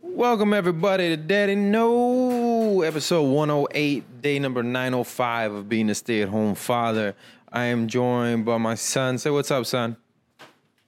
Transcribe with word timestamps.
Welcome 0.00 0.54
everybody 0.54 1.08
to 1.10 1.16
Daddy 1.18 1.54
No, 1.54 2.80
episode 2.80 3.24
108, 3.24 4.22
day 4.22 4.38
number 4.38 4.62
905 4.62 5.52
of 5.52 5.68
being 5.68 5.90
a 5.90 5.94
stay-at-home 5.94 6.54
father. 6.54 7.14
I 7.52 7.64
am 7.64 7.88
joined 7.88 8.46
by 8.46 8.56
my 8.56 8.74
son. 8.74 9.18
Say 9.18 9.28
what's 9.28 9.50
up, 9.50 9.66
son. 9.66 9.98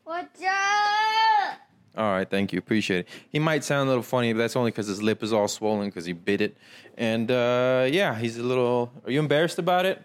What's 0.04 0.42
up? 0.42 0.67
All 1.98 2.12
right, 2.12 2.30
thank 2.30 2.52
you. 2.52 2.60
Appreciate 2.60 3.00
it. 3.00 3.08
He 3.28 3.40
might 3.40 3.64
sound 3.64 3.88
a 3.88 3.90
little 3.90 4.04
funny, 4.04 4.32
but 4.32 4.38
that's 4.38 4.54
only 4.54 4.70
because 4.70 4.86
his 4.86 5.02
lip 5.02 5.20
is 5.24 5.32
all 5.32 5.48
swollen 5.48 5.88
because 5.88 6.04
he 6.04 6.12
bit 6.12 6.40
it. 6.40 6.56
And 6.96 7.28
uh, 7.28 7.88
yeah, 7.90 8.16
he's 8.16 8.38
a 8.38 8.42
little. 8.44 8.92
Are 9.04 9.10
you 9.10 9.18
embarrassed 9.18 9.58
about 9.58 9.84
it? 9.84 10.00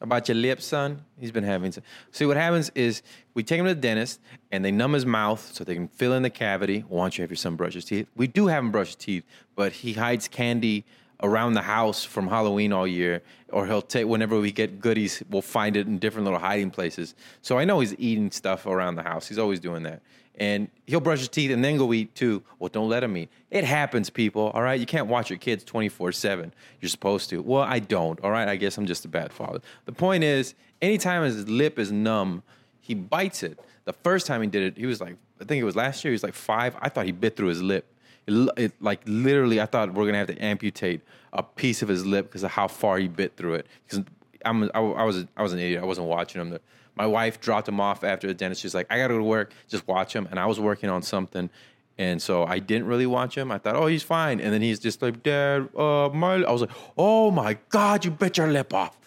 About 0.00 0.28
your 0.28 0.36
lip, 0.36 0.62
son? 0.62 1.02
He's 1.18 1.32
been 1.32 1.42
having. 1.42 1.72
Some... 1.72 1.82
See, 2.12 2.26
what 2.26 2.36
happens 2.36 2.70
is 2.76 3.02
we 3.34 3.42
take 3.42 3.58
him 3.58 3.66
to 3.66 3.74
the 3.74 3.80
dentist 3.80 4.20
and 4.52 4.64
they 4.64 4.70
numb 4.70 4.92
his 4.92 5.04
mouth 5.04 5.50
so 5.52 5.64
they 5.64 5.74
can 5.74 5.88
fill 5.88 6.12
in 6.12 6.22
the 6.22 6.30
cavity. 6.30 6.84
Why 6.86 7.04
don't 7.04 7.18
you 7.18 7.22
have 7.22 7.30
your 7.30 7.36
son 7.36 7.56
brush 7.56 7.74
his 7.74 7.86
teeth? 7.86 8.06
We 8.14 8.28
do 8.28 8.46
have 8.46 8.62
him 8.62 8.70
brush 8.70 8.88
his 8.88 8.96
teeth, 8.96 9.24
but 9.56 9.72
he 9.72 9.94
hides 9.94 10.28
candy 10.28 10.84
around 11.22 11.54
the 11.54 11.62
house 11.62 12.04
from 12.04 12.28
Halloween 12.28 12.72
all 12.72 12.86
year, 12.86 13.22
or 13.50 13.66
he'll 13.66 13.82
take 13.82 14.06
whenever 14.06 14.38
we 14.38 14.52
get 14.52 14.80
goodies, 14.80 15.22
we'll 15.30 15.42
find 15.42 15.76
it 15.76 15.86
in 15.86 15.98
different 15.98 16.24
little 16.24 16.38
hiding 16.38 16.70
places. 16.70 17.14
So 17.42 17.58
I 17.58 17.64
know 17.64 17.80
he's 17.80 17.94
eating 17.98 18.30
stuff 18.30 18.66
around 18.66 18.96
the 18.96 19.02
house. 19.02 19.26
He's 19.26 19.38
always 19.38 19.60
doing 19.60 19.82
that. 19.84 20.02
And 20.38 20.68
he'll 20.86 21.00
brush 21.00 21.20
his 21.20 21.28
teeth 21.28 21.50
and 21.50 21.64
then 21.64 21.78
go 21.78 21.92
eat 21.94 22.14
too. 22.14 22.42
Well, 22.58 22.68
don't 22.68 22.90
let 22.90 23.02
him 23.02 23.16
eat. 23.16 23.30
It 23.50 23.64
happens, 23.64 24.10
people. 24.10 24.50
All 24.50 24.60
right. 24.60 24.78
You 24.78 24.84
can't 24.84 25.06
watch 25.06 25.30
your 25.30 25.38
kids 25.38 25.64
24 25.64 26.12
7. 26.12 26.52
You're 26.80 26.90
supposed 26.90 27.30
to. 27.30 27.40
Well, 27.40 27.62
I 27.62 27.78
don't. 27.78 28.20
All 28.20 28.30
right. 28.30 28.46
I 28.46 28.56
guess 28.56 28.76
I'm 28.76 28.84
just 28.84 29.06
a 29.06 29.08
bad 29.08 29.32
father. 29.32 29.60
The 29.86 29.92
point 29.92 30.24
is, 30.24 30.54
anytime 30.82 31.22
his 31.22 31.48
lip 31.48 31.78
is 31.78 31.90
numb, 31.90 32.42
he 32.80 32.94
bites 32.94 33.42
it. 33.42 33.58
The 33.86 33.94
first 33.94 34.26
time 34.26 34.42
he 34.42 34.48
did 34.48 34.62
it, 34.62 34.76
he 34.78 34.84
was 34.84 35.00
like, 35.00 35.16
I 35.40 35.44
think 35.44 35.60
it 35.60 35.64
was 35.64 35.76
last 35.76 36.04
year, 36.04 36.10
he 36.10 36.14
was 36.14 36.22
like 36.22 36.34
five. 36.34 36.76
I 36.80 36.88
thought 36.88 37.06
he 37.06 37.12
bit 37.12 37.36
through 37.36 37.48
his 37.48 37.62
lip. 37.62 37.90
It, 38.26 38.50
it, 38.56 38.72
like 38.80 39.00
literally, 39.06 39.60
I 39.60 39.66
thought 39.66 39.94
we 39.94 40.02
are 40.02 40.06
gonna 40.06 40.18
have 40.18 40.28
to 40.28 40.38
amputate 40.38 41.02
a 41.32 41.42
piece 41.42 41.82
of 41.82 41.88
his 41.88 42.04
lip 42.04 42.26
because 42.26 42.42
of 42.42 42.50
how 42.50 42.68
far 42.68 42.98
he 42.98 43.08
bit 43.08 43.36
through 43.36 43.54
it. 43.54 43.66
Because 43.86 44.04
I'm, 44.44 44.64
I, 44.74 44.80
I 44.80 45.04
was, 45.04 45.24
I 45.36 45.42
was 45.42 45.52
an 45.52 45.58
idiot. 45.58 45.82
I 45.82 45.86
wasn't 45.86 46.08
watching 46.08 46.40
him. 46.40 46.58
My 46.94 47.06
wife 47.06 47.40
dropped 47.40 47.68
him 47.68 47.80
off 47.80 48.04
after 48.04 48.26
the 48.26 48.34
dentist. 48.34 48.62
She's 48.62 48.74
like, 48.74 48.86
I 48.90 48.98
gotta 48.98 49.14
go 49.14 49.18
to 49.18 49.24
work. 49.24 49.52
Just 49.68 49.86
watch 49.86 50.14
him. 50.14 50.26
And 50.30 50.40
I 50.40 50.46
was 50.46 50.58
working 50.58 50.90
on 50.90 51.02
something, 51.02 51.50
and 51.98 52.20
so 52.20 52.44
I 52.44 52.58
didn't 52.58 52.86
really 52.86 53.06
watch 53.06 53.36
him. 53.36 53.52
I 53.52 53.58
thought, 53.58 53.76
oh, 53.76 53.86
he's 53.86 54.02
fine. 54.02 54.40
And 54.40 54.52
then 54.52 54.62
he's 54.62 54.78
just 54.78 55.02
like, 55.02 55.22
Dad, 55.22 55.68
uh, 55.76 56.10
my. 56.12 56.42
I 56.42 56.50
was 56.50 56.62
like, 56.62 56.70
oh 56.98 57.30
my 57.30 57.58
God, 57.68 58.04
you 58.04 58.10
bit 58.10 58.38
your 58.38 58.48
lip 58.48 58.74
off. 58.74 58.98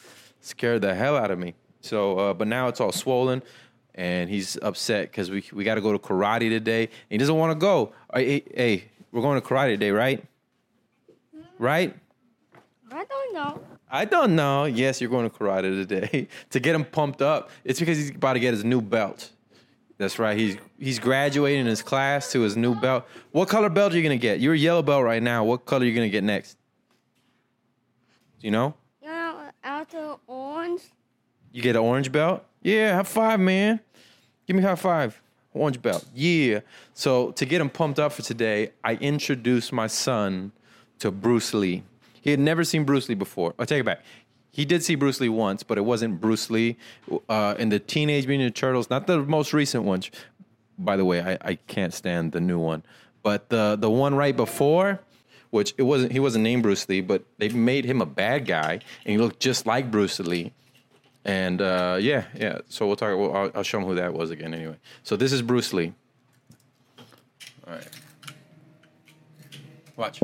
Scared 0.41 0.81
the 0.81 0.95
hell 0.95 1.17
out 1.17 1.31
of 1.31 1.39
me. 1.39 1.55
So, 1.81 2.17
uh, 2.19 2.33
but 2.33 2.47
now 2.47 2.67
it's 2.67 2.81
all 2.81 2.91
swollen 2.91 3.41
and 3.99 4.29
he's 4.29 4.57
upset 4.61 5.11
because 5.11 5.29
we 5.29 5.43
we 5.51 5.65
got 5.65 5.75
to 5.75 5.81
go 5.81 5.91
to 5.91 5.99
karate 5.99 6.49
today. 6.49 6.83
And 6.83 6.91
he 7.09 7.17
doesn't 7.17 7.35
want 7.35 7.51
to 7.51 7.59
go. 7.59 7.91
Hey, 8.13 8.43
hey, 8.55 8.85
we're 9.11 9.21
going 9.21 9.39
to 9.39 9.47
karate 9.47 9.73
today, 9.73 9.91
right? 9.91 10.23
Hmm? 11.33 11.41
Right? 11.57 11.95
I 12.91 13.05
don't 13.05 13.33
know. 13.33 13.61
I 13.91 14.05
don't 14.05 14.35
know. 14.35 14.65
Yes, 14.65 15.01
you're 15.01 15.09
going 15.09 15.29
to 15.29 15.35
karate 15.35 15.87
today 15.87 16.27
to 16.51 16.59
get 16.59 16.75
him 16.75 16.85
pumped 16.85 17.21
up. 17.21 17.49
It's 17.63 17.79
because 17.79 17.97
he's 17.97 18.11
about 18.11 18.33
to 18.33 18.39
get 18.39 18.53
his 18.53 18.63
new 18.63 18.81
belt. 18.81 19.31
That's 19.99 20.17
right. 20.17 20.37
He's 20.37 20.55
he's 20.79 20.97
graduating 20.97 21.65
his 21.65 21.81
class 21.81 22.31
to 22.31 22.39
his 22.39 22.55
new 22.55 22.73
belt. 22.73 23.05
What 23.31 23.49
color 23.49 23.69
belt 23.69 23.91
are 23.93 23.97
you 23.97 24.03
gonna 24.03 24.15
get? 24.15 24.39
You're 24.39 24.53
a 24.53 24.57
yellow 24.57 24.81
belt 24.81 25.03
right 25.03 25.21
now. 25.21 25.43
What 25.43 25.65
color 25.65 25.81
are 25.81 25.85
you 25.85 25.93
gonna 25.93 26.07
get 26.07 26.23
next? 26.23 26.55
Do 28.39 28.47
you 28.47 28.51
know? 28.51 28.75
You 29.01 29.09
know, 29.09 29.49
after 29.61 30.15
orange. 30.25 30.83
You 31.51 31.61
get 31.61 31.75
an 31.75 31.81
orange 31.81 32.13
belt? 32.13 32.45
Yeah, 32.61 32.95
high 32.95 33.03
five, 33.03 33.41
man. 33.41 33.81
Give 34.47 34.55
me 34.55 34.61
high 34.61 34.75
five. 34.75 35.21
Orange 35.53 35.81
belt. 35.81 36.05
Yeah. 36.13 36.59
So 36.93 37.31
to 37.31 37.45
get 37.45 37.61
him 37.61 37.69
pumped 37.69 37.99
up 37.99 38.13
for 38.13 38.21
today, 38.21 38.71
I 38.83 38.95
introduced 38.95 39.73
my 39.73 39.87
son 39.87 40.51
to 40.99 41.11
Bruce 41.11 41.53
Lee. 41.53 41.83
He 42.21 42.29
had 42.31 42.39
never 42.39 42.63
seen 42.63 42.83
Bruce 42.83 43.09
Lee 43.09 43.15
before. 43.15 43.55
I 43.57 43.65
take 43.65 43.79
it 43.81 43.85
back. 43.85 44.03
He 44.51 44.65
did 44.65 44.83
see 44.83 44.95
Bruce 44.95 45.21
Lee 45.21 45.29
once, 45.29 45.63
but 45.63 45.77
it 45.77 45.81
wasn't 45.81 46.19
Bruce 46.19 46.49
Lee 46.49 46.77
uh, 47.29 47.55
in 47.57 47.69
the 47.69 47.79
Teenage 47.79 48.27
Mutant 48.27 48.55
Turtles, 48.55 48.89
not 48.89 49.07
the 49.07 49.19
most 49.19 49.53
recent 49.53 49.83
ones. 49.83 50.11
By 50.77 50.97
the 50.97 51.05
way, 51.05 51.21
I, 51.21 51.37
I 51.49 51.55
can't 51.55 51.93
stand 51.93 52.31
the 52.31 52.41
new 52.41 52.59
one, 52.59 52.83
but 53.21 53.49
the 53.49 53.77
the 53.79 53.89
one 53.89 54.15
right 54.15 54.35
before, 54.35 54.99
which 55.49 55.73
it 55.77 55.83
wasn't. 55.83 56.11
He 56.11 56.19
wasn't 56.19 56.43
named 56.43 56.63
Bruce 56.63 56.87
Lee, 56.87 57.01
but 57.01 57.23
they 57.37 57.49
made 57.49 57.85
him 57.85 58.01
a 58.01 58.05
bad 58.05 58.45
guy, 58.45 58.73
and 58.73 58.81
he 59.05 59.17
looked 59.17 59.39
just 59.39 59.65
like 59.65 59.91
Bruce 59.91 60.19
Lee. 60.19 60.53
And 61.25 61.61
uh, 61.61 61.97
yeah, 61.99 62.25
yeah. 62.35 62.59
So 62.69 62.87
we'll 62.87 62.95
talk. 62.95 63.17
Well, 63.17 63.35
I'll, 63.35 63.51
I'll 63.55 63.63
show 63.63 63.79
him 63.79 63.85
who 63.85 63.95
that 63.95 64.13
was 64.13 64.31
again. 64.31 64.53
Anyway, 64.53 64.77
so 65.03 65.15
this 65.15 65.31
is 65.31 65.41
Bruce 65.41 65.73
Lee. 65.73 65.93
All 67.67 67.73
right. 67.73 67.87
Watch. 69.95 70.21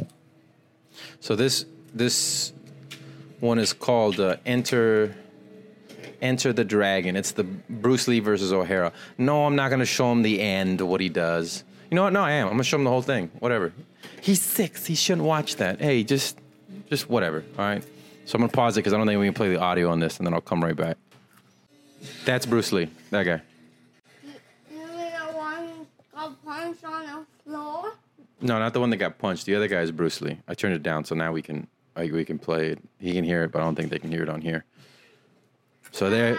So 1.20 1.36
this 1.36 1.66
this 1.94 2.54
one 3.40 3.60
is 3.60 3.74
called 3.74 4.20
uh, 4.20 4.38
Enter 4.46 5.16
Enter 6.22 6.54
the 6.54 6.64
Dragon. 6.64 7.16
It's 7.16 7.34
the 7.34 7.44
Bruce 7.44 8.08
Lee 8.08 8.20
versus 8.20 8.54
O'Hara. 8.54 8.94
No, 9.18 9.46
I'm 9.46 9.56
not 9.56 9.70
gonna 9.70 9.86
show 9.86 10.12
him 10.12 10.22
the 10.22 10.42
end. 10.42 10.80
What 10.82 11.02
he 11.02 11.10
does. 11.10 11.64
You 11.92 11.96
know 11.96 12.04
what? 12.04 12.14
No, 12.14 12.22
I 12.22 12.32
am. 12.32 12.48
I'm 12.48 12.54
gonna 12.54 12.64
show 12.64 12.78
him 12.78 12.86
the 12.86 12.90
whole 12.90 13.02
thing. 13.02 13.30
Whatever. 13.40 13.74
He's 14.22 14.42
six. 14.42 14.86
He 14.86 14.96
shouldn't 14.96 15.28
watch 15.28 15.58
that. 15.58 15.82
Hey, 15.82 16.04
just 16.04 16.40
just 16.90 17.10
whatever. 17.10 17.44
All 17.58 17.66
right. 17.66 17.86
So 18.26 18.36
I'm 18.36 18.42
gonna 18.42 18.52
pause 18.52 18.76
it 18.76 18.82
because 18.82 18.94
I 18.94 18.98
don't 18.98 19.06
think 19.06 19.20
we 19.20 19.28
can 19.28 19.34
play 19.34 19.50
the 19.50 19.60
audio 19.60 19.90
on 19.90 20.00
this, 20.00 20.18
and 20.18 20.26
then 20.26 20.34
I'll 20.34 20.42
come 20.42 20.64
right 20.64 20.76
back. 20.76 20.98
That's 22.26 22.46
Bruce 22.46 22.72
Lee. 22.72 22.90
That 23.12 23.24
guy. 23.24 23.42
You 24.72 24.80
mean 24.80 24.88
the 24.88 25.34
one 25.34 25.88
got 26.14 26.44
punched 26.44 26.84
on 26.84 27.06
the 27.06 27.26
floor? 27.44 27.94
No, 28.42 28.60
not 28.60 28.74
the 28.74 28.80
one 28.80 28.90
that 28.90 28.98
got 28.98 29.20
punched. 29.20 29.46
The 29.46 29.56
other 29.56 29.68
guy 29.68 29.82
is 29.82 29.92
Bruce 29.92 30.22
Lee. 30.22 30.38
I 30.48 30.56
turned 30.56 30.74
it 30.74 30.84
down, 30.84 31.06
so 31.06 31.14
now 31.16 31.32
we 31.32 31.42
can 31.42 31.68
like, 31.96 32.12
we 32.12 32.26
can 32.26 32.40
play 32.40 32.70
it. 32.72 32.80
He 33.00 33.14
can 33.14 33.24
hear 33.24 33.44
it, 33.44 33.52
but 33.52 33.62
I 33.62 33.66
don't 33.66 33.76
think 33.76 33.90
they 33.90 34.00
can 34.00 34.12
hear 34.12 34.24
it 34.24 34.30
on 34.30 34.42
here. 34.42 34.66
So 35.92 36.10
there, 36.10 36.38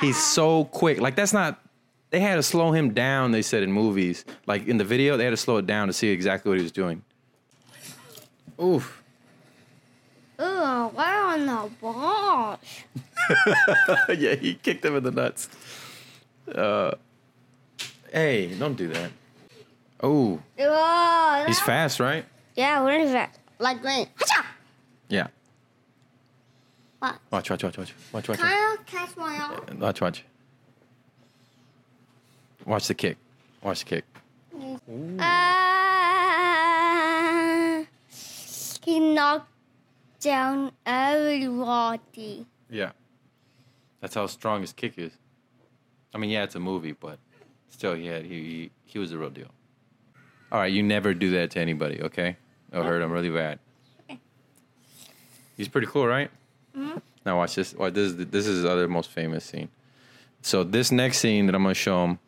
he's 0.00 0.16
so 0.16 0.64
quick. 0.64 1.00
Like 1.00 1.16
that's 1.16 1.32
not. 1.32 1.60
They 2.10 2.20
had 2.20 2.36
to 2.36 2.42
slow 2.42 2.70
him 2.70 2.94
down. 2.94 3.32
They 3.32 3.42
said 3.42 3.64
in 3.64 3.72
movies, 3.72 4.24
like 4.46 4.68
in 4.68 4.78
the 4.78 4.84
video, 4.84 5.16
they 5.16 5.24
had 5.24 5.30
to 5.30 5.36
slow 5.36 5.56
it 5.56 5.66
down 5.66 5.88
to 5.88 5.92
see 5.92 6.08
exactly 6.08 6.48
what 6.48 6.58
he 6.58 6.62
was 6.62 6.72
doing. 6.72 7.02
Oof. 8.62 9.02
Ooh, 10.40 10.44
right 10.44 11.34
on 11.34 11.46
the 11.46 11.70
balls. 11.80 12.58
yeah, 14.18 14.34
he 14.34 14.54
kicked 14.54 14.84
him 14.84 14.96
in 14.96 15.02
the 15.02 15.10
nuts. 15.10 15.48
Uh, 16.52 16.92
hey, 18.12 18.54
don't 18.58 18.76
do 18.76 18.88
that. 18.88 19.10
Oh, 20.02 20.40
Whoa, 20.58 21.44
he's 21.46 21.58
fast, 21.60 22.00
right? 22.00 22.24
Yeah, 22.54 22.84
really 22.84 23.10
fast. 23.10 23.40
Like 23.58 23.80
green. 23.80 24.06
Hacha! 24.16 24.46
Yeah. 25.08 25.28
What? 26.98 27.18
Watch, 27.30 27.50
watch, 27.50 27.64
watch, 27.64 27.78
watch, 27.78 27.92
watch, 28.12 28.28
watch. 28.28 28.38
Can 28.38 28.46
I 28.46 28.76
catch 28.84 29.16
my 29.16 29.36
arm? 29.36 29.80
Watch, 29.80 30.00
watch. 30.00 30.24
Watch 32.66 32.88
the 32.88 32.94
kick. 32.94 33.16
Watch 33.62 33.84
the 33.84 33.86
kick. 33.86 34.04
Uh, 35.18 35.46
he 38.84 39.00
knocked 39.00 39.50
down 40.26 40.72
everybody. 40.84 42.44
Yeah. 42.68 42.90
That's 44.00 44.14
how 44.14 44.26
strong 44.26 44.60
his 44.60 44.72
kick 44.72 44.94
is. 44.98 45.12
I 46.12 46.18
mean, 46.18 46.30
yeah, 46.30 46.42
it's 46.42 46.56
a 46.56 46.60
movie, 46.60 46.92
but 46.92 47.18
still, 47.68 47.94
he 47.94 48.06
had 48.06 48.24
he 48.24 48.42
he, 48.42 48.70
he 48.84 48.98
was 48.98 49.10
the 49.10 49.18
real 49.18 49.30
deal. 49.30 49.50
All 50.50 50.58
right, 50.58 50.72
you 50.72 50.82
never 50.82 51.14
do 51.14 51.30
that 51.30 51.52
to 51.52 51.60
anybody, 51.60 52.02
okay? 52.02 52.36
It'll 52.72 52.84
hurt 52.84 53.02
him 53.02 53.12
really 53.12 53.30
bad. 53.30 53.58
He's 55.56 55.68
pretty 55.68 55.86
cool, 55.86 56.06
right? 56.06 56.30
Mm-hmm. 56.76 56.98
Now 57.24 57.38
watch 57.38 57.54
this. 57.54 57.74
Watch, 57.74 57.94
this 57.94 58.12
is 58.12 58.26
this 58.26 58.46
is 58.46 58.56
his 58.56 58.64
other 58.64 58.88
most 58.88 59.10
famous 59.10 59.44
scene. 59.44 59.68
So 60.42 60.64
this 60.64 60.90
next 60.90 61.18
scene 61.18 61.46
that 61.46 61.54
I'm 61.54 61.62
gonna 61.62 61.74
show 61.74 62.04
him 62.04 62.18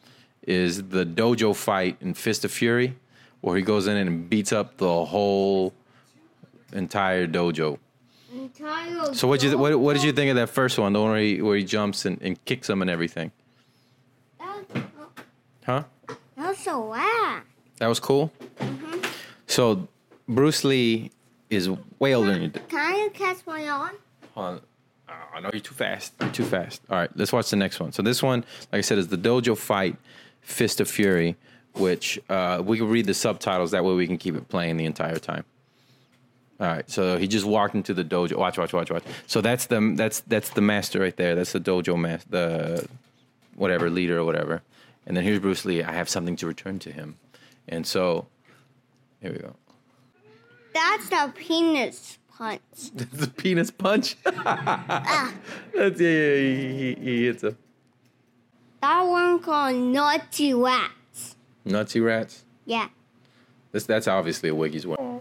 is 0.42 0.88
the 0.88 1.04
dojo 1.04 1.54
fight 1.54 1.96
in 2.00 2.14
Fist 2.14 2.44
of 2.44 2.52
Fury, 2.52 2.96
where 3.40 3.56
he 3.56 3.62
goes 3.62 3.86
in 3.86 3.96
and 3.96 4.30
beats 4.30 4.52
up 4.52 4.76
the 4.76 5.04
whole 5.04 5.74
entire 6.72 7.26
dojo. 7.26 7.78
So 9.12 9.26
what 9.26 9.42
you 9.42 9.56
what, 9.56 9.78
what 9.80 9.94
did 9.94 10.04
you 10.04 10.12
think 10.12 10.28
of 10.30 10.36
that 10.36 10.50
first 10.50 10.78
one, 10.78 10.92
the 10.92 11.00
one 11.00 11.10
where 11.10 11.20
he, 11.20 11.40
where 11.40 11.56
he 11.56 11.64
jumps 11.64 12.04
and, 12.04 12.20
and 12.20 12.42
kicks 12.44 12.68
him 12.68 12.82
and 12.82 12.90
everything? 12.90 13.32
Huh? 15.64 15.84
That 16.36 16.48
was 16.48 16.58
so 16.58 16.86
loud. 16.86 17.42
That 17.78 17.86
was 17.86 18.00
cool. 18.00 18.32
So 19.46 19.88
Bruce 20.28 20.64
Lee 20.64 21.10
is 21.50 21.70
way 21.98 22.14
older 22.14 22.32
than 22.32 22.42
you. 22.42 22.50
Can 22.50 22.96
you 22.96 23.10
catch 23.10 23.38
my 23.46 23.66
arm? 23.68 23.96
Hold 24.34 24.46
on. 24.46 24.60
Oh, 25.08 25.12
I 25.34 25.40
know 25.40 25.50
you're 25.52 25.60
too 25.60 25.74
fast. 25.74 26.12
You're 26.20 26.30
too 26.30 26.44
fast. 26.44 26.82
All 26.90 26.98
right, 26.98 27.10
let's 27.16 27.32
watch 27.32 27.48
the 27.50 27.56
next 27.56 27.80
one. 27.80 27.92
So 27.92 28.02
this 28.02 28.22
one, 28.22 28.44
like 28.72 28.78
I 28.78 28.80
said, 28.82 28.98
is 28.98 29.08
the 29.08 29.16
dojo 29.16 29.56
fight, 29.56 29.96
Fist 30.42 30.80
of 30.80 30.90
Fury, 30.90 31.36
which 31.74 32.18
uh, 32.28 32.62
we 32.64 32.76
can 32.76 32.88
read 32.88 33.06
the 33.06 33.14
subtitles. 33.14 33.70
That 33.70 33.84
way, 33.84 33.94
we 33.94 34.06
can 34.06 34.18
keep 34.18 34.34
it 34.36 34.48
playing 34.48 34.76
the 34.76 34.84
entire 34.84 35.18
time. 35.18 35.44
All 36.60 36.66
right, 36.66 36.88
so 36.90 37.18
he 37.18 37.28
just 37.28 37.44
walked 37.46 37.74
into 37.76 37.94
the 37.94 38.02
dojo. 38.04 38.36
Watch, 38.36 38.58
watch, 38.58 38.72
watch, 38.72 38.90
watch. 38.90 39.04
So 39.28 39.40
that's 39.40 39.66
the 39.66 39.92
that's 39.96 40.20
that's 40.20 40.50
the 40.50 40.60
master 40.60 40.98
right 41.00 41.16
there. 41.16 41.34
That's 41.36 41.52
the 41.52 41.60
dojo 41.60 41.96
master, 41.98 42.28
the 42.30 42.88
whatever 43.54 43.88
leader 43.90 44.18
or 44.18 44.24
whatever. 44.24 44.62
And 45.06 45.16
then 45.16 45.22
here's 45.24 45.38
Bruce 45.38 45.64
Lee. 45.64 45.82
I 45.82 45.92
have 45.92 46.08
something 46.08 46.34
to 46.36 46.46
return 46.46 46.78
to 46.80 46.90
him. 46.92 47.16
And 47.68 47.86
so, 47.86 48.26
here 49.22 49.32
we 49.32 49.38
go. 49.38 49.54
That's 50.74 51.08
the 51.08 51.32
penis 51.34 52.18
punch. 52.36 52.60
the 52.94 53.28
penis 53.28 53.70
punch. 53.70 54.16
Ah. 54.26 55.32
That's 55.74 56.00
yeah, 56.00 56.08
yeah. 56.10 56.36
He, 56.36 56.72
he, 56.76 56.94
he 57.00 57.26
hits 57.26 57.42
a 57.44 57.54
That 58.80 59.02
one 59.02 59.38
called 59.40 59.76
Naughty 59.76 60.54
Rats. 60.54 61.36
nutsy 61.66 62.04
rats. 62.04 62.44
Yeah. 62.66 62.88
This 63.72 63.84
that's 63.86 64.08
obviously 64.08 64.48
a 64.48 64.54
Wiggins 64.54 64.86
one. 64.86 65.20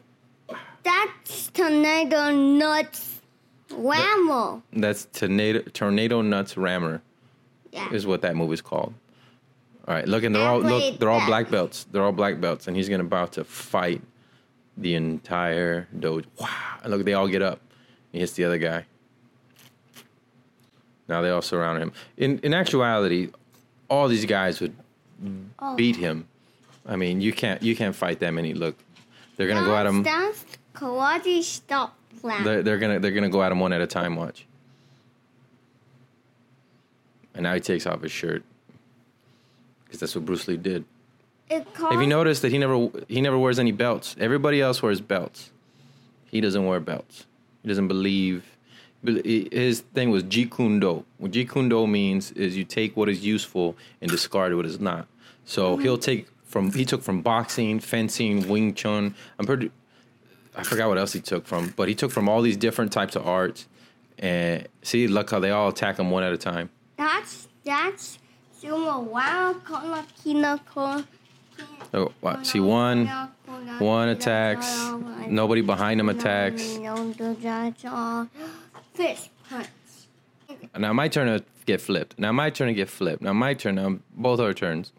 That's 0.87 1.47
Tornado 1.49 2.31
Nuts 2.31 3.19
Ramble. 3.73 4.63
That's 4.71 5.05
tornado 5.11 5.59
tornado 5.73 6.21
nuts 6.21 6.55
rammer 6.55 7.01
Yeah. 7.73 7.91
is 7.91 8.07
what 8.07 8.21
that 8.21 8.37
movie's 8.37 8.61
called. 8.61 8.93
All 9.85 9.93
right, 9.93 10.07
look, 10.07 10.23
and 10.23 10.33
they're 10.33 10.47
all 10.47 10.59
look, 10.61 10.97
they're 10.97 11.09
all 11.09 11.25
black 11.25 11.49
belts. 11.51 11.85
They're 11.91 12.03
all 12.03 12.13
black 12.13 12.39
belts, 12.39 12.67
and 12.67 12.77
he's 12.77 12.87
gonna 12.87 13.03
about 13.03 13.33
to 13.33 13.43
fight 13.43 14.01
the 14.77 14.95
entire 14.95 15.87
dojo. 15.97 16.25
Wow! 16.39 16.47
And 16.83 16.91
look, 16.93 17.03
they 17.03 17.13
all 17.13 17.27
get 17.27 17.41
up. 17.41 17.59
He 18.13 18.19
hits 18.19 18.31
the 18.33 18.45
other 18.45 18.57
guy. 18.57 18.85
Now 21.09 21.21
they 21.21 21.29
all 21.29 21.41
surround 21.41 21.81
him. 21.83 21.91
In 22.15 22.39
in 22.39 22.53
actuality, 22.53 23.31
all 23.89 24.07
these 24.07 24.25
guys 24.25 24.61
would 24.61 24.75
Oh. 25.59 25.75
beat 25.75 25.97
him. 25.97 26.27
I 26.85 26.95
mean, 26.95 27.19
you 27.19 27.33
can't 27.33 27.61
you 27.61 27.75
can't 27.75 27.95
fight 27.95 28.19
that 28.19 28.31
many. 28.31 28.53
Look, 28.53 28.77
they're 29.35 29.49
gonna 29.49 29.65
go 29.65 29.75
at 29.75 29.85
him. 29.85 30.03
That's 30.03 30.45
karate 30.77 31.41
stop 31.43 31.95
plan. 32.21 32.43
They're, 32.43 32.63
they're 32.63 32.77
gonna 32.77 32.99
they're 32.99 33.11
gonna 33.11 33.29
go 33.29 33.41
at 33.41 33.51
him 33.51 33.59
one 33.59 33.73
at 33.73 33.81
a 33.81 33.87
time. 33.87 34.15
Watch. 34.15 34.45
And 37.33 37.43
now 37.43 37.53
he 37.53 37.59
takes 37.59 37.85
off 37.85 38.01
his 38.01 38.11
shirt 38.11 38.43
because 39.85 39.99
that's 39.99 40.15
what 40.15 40.25
Bruce 40.25 40.47
Lee 40.47 40.57
did. 40.57 40.85
Have 41.49 42.01
you 42.01 42.07
noticed 42.07 42.41
that 42.41 42.51
he 42.51 42.57
never 42.57 42.89
he 43.07 43.21
never 43.21 43.37
wears 43.37 43.59
any 43.59 43.71
belts? 43.71 44.15
Everybody 44.19 44.61
else 44.61 44.81
wears 44.81 44.99
belts. 44.99 45.51
He 46.25 46.41
doesn't 46.41 46.65
wear 46.65 46.79
belts. 46.79 47.25
He 47.63 47.69
doesn't 47.69 47.87
believe. 47.87 48.43
His 49.03 49.81
thing 49.93 50.09
was 50.09 50.23
Jeet 50.23 50.53
Kune 50.53 50.79
Do. 50.79 51.05
What 51.19 51.31
Jeet 51.31 51.49
Kune 51.51 51.69
Do 51.69 51.87
means 51.87 52.31
is 52.31 52.57
you 52.57 52.65
take 52.65 52.97
what 52.97 53.07
is 53.07 53.25
useful 53.25 53.77
and 54.01 54.11
discard 54.11 54.53
what 54.55 54.65
is 54.65 54.79
not. 54.79 55.07
So 55.45 55.77
he'll 55.77 55.97
take 55.97 56.27
from 56.43 56.73
he 56.73 56.83
took 56.83 57.01
from 57.03 57.21
boxing, 57.21 57.79
fencing, 57.79 58.49
Wing 58.49 58.73
Chun. 58.73 59.15
I'm 59.39 59.45
pretty. 59.45 59.71
I 60.57 60.63
forgot 60.63 60.89
what 60.89 60.97
else 60.97 61.13
he 61.13 61.21
took 61.21 61.45
from, 61.45 61.73
but 61.77 61.87
he 61.87 61.93
took 61.93 62.11
from 62.11 62.27
all 62.27 62.41
these 62.41 62.57
different 62.57 62.91
types 62.91 63.15
of 63.15 63.25
arts. 63.27 63.67
And 64.17 64.67
see, 64.81 65.07
look 65.07 65.29
how 65.29 65.39
they 65.39 65.51
all 65.51 65.69
attack 65.69 65.99
him 65.99 66.09
one 66.09 66.23
at 66.23 66.33
a 66.33 66.37
time. 66.37 66.71
That's 66.97 67.47
that's 67.63 68.17
Sumo 68.59 69.03
Wow 69.03 69.55
Kola 69.63 70.03
Kina 70.23 70.59
Kola. 70.65 71.07
Oh, 71.93 72.11
wow. 72.21 72.41
see 72.43 72.59
one, 72.59 73.07
one 73.79 74.09
attacks. 74.09 74.91
Nobody 75.27 75.61
behind 75.61 75.99
him 75.99 76.09
attacks. 76.09 76.63
Fist 78.93 79.29
punch. 79.49 79.67
Now 80.75 80.93
my 80.93 81.07
turn 81.07 81.27
to 81.27 81.45
get 81.65 81.81
flipped. 81.81 82.17
Now 82.17 82.31
my 82.31 82.49
turn 82.49 82.67
to 82.67 82.73
get 82.73 82.89
flipped. 82.89 83.21
Now 83.21 83.33
my 83.33 83.53
turn. 83.53 83.75
Now 83.75 83.99
both 84.11 84.39
our 84.39 84.53
turns. 84.53 84.91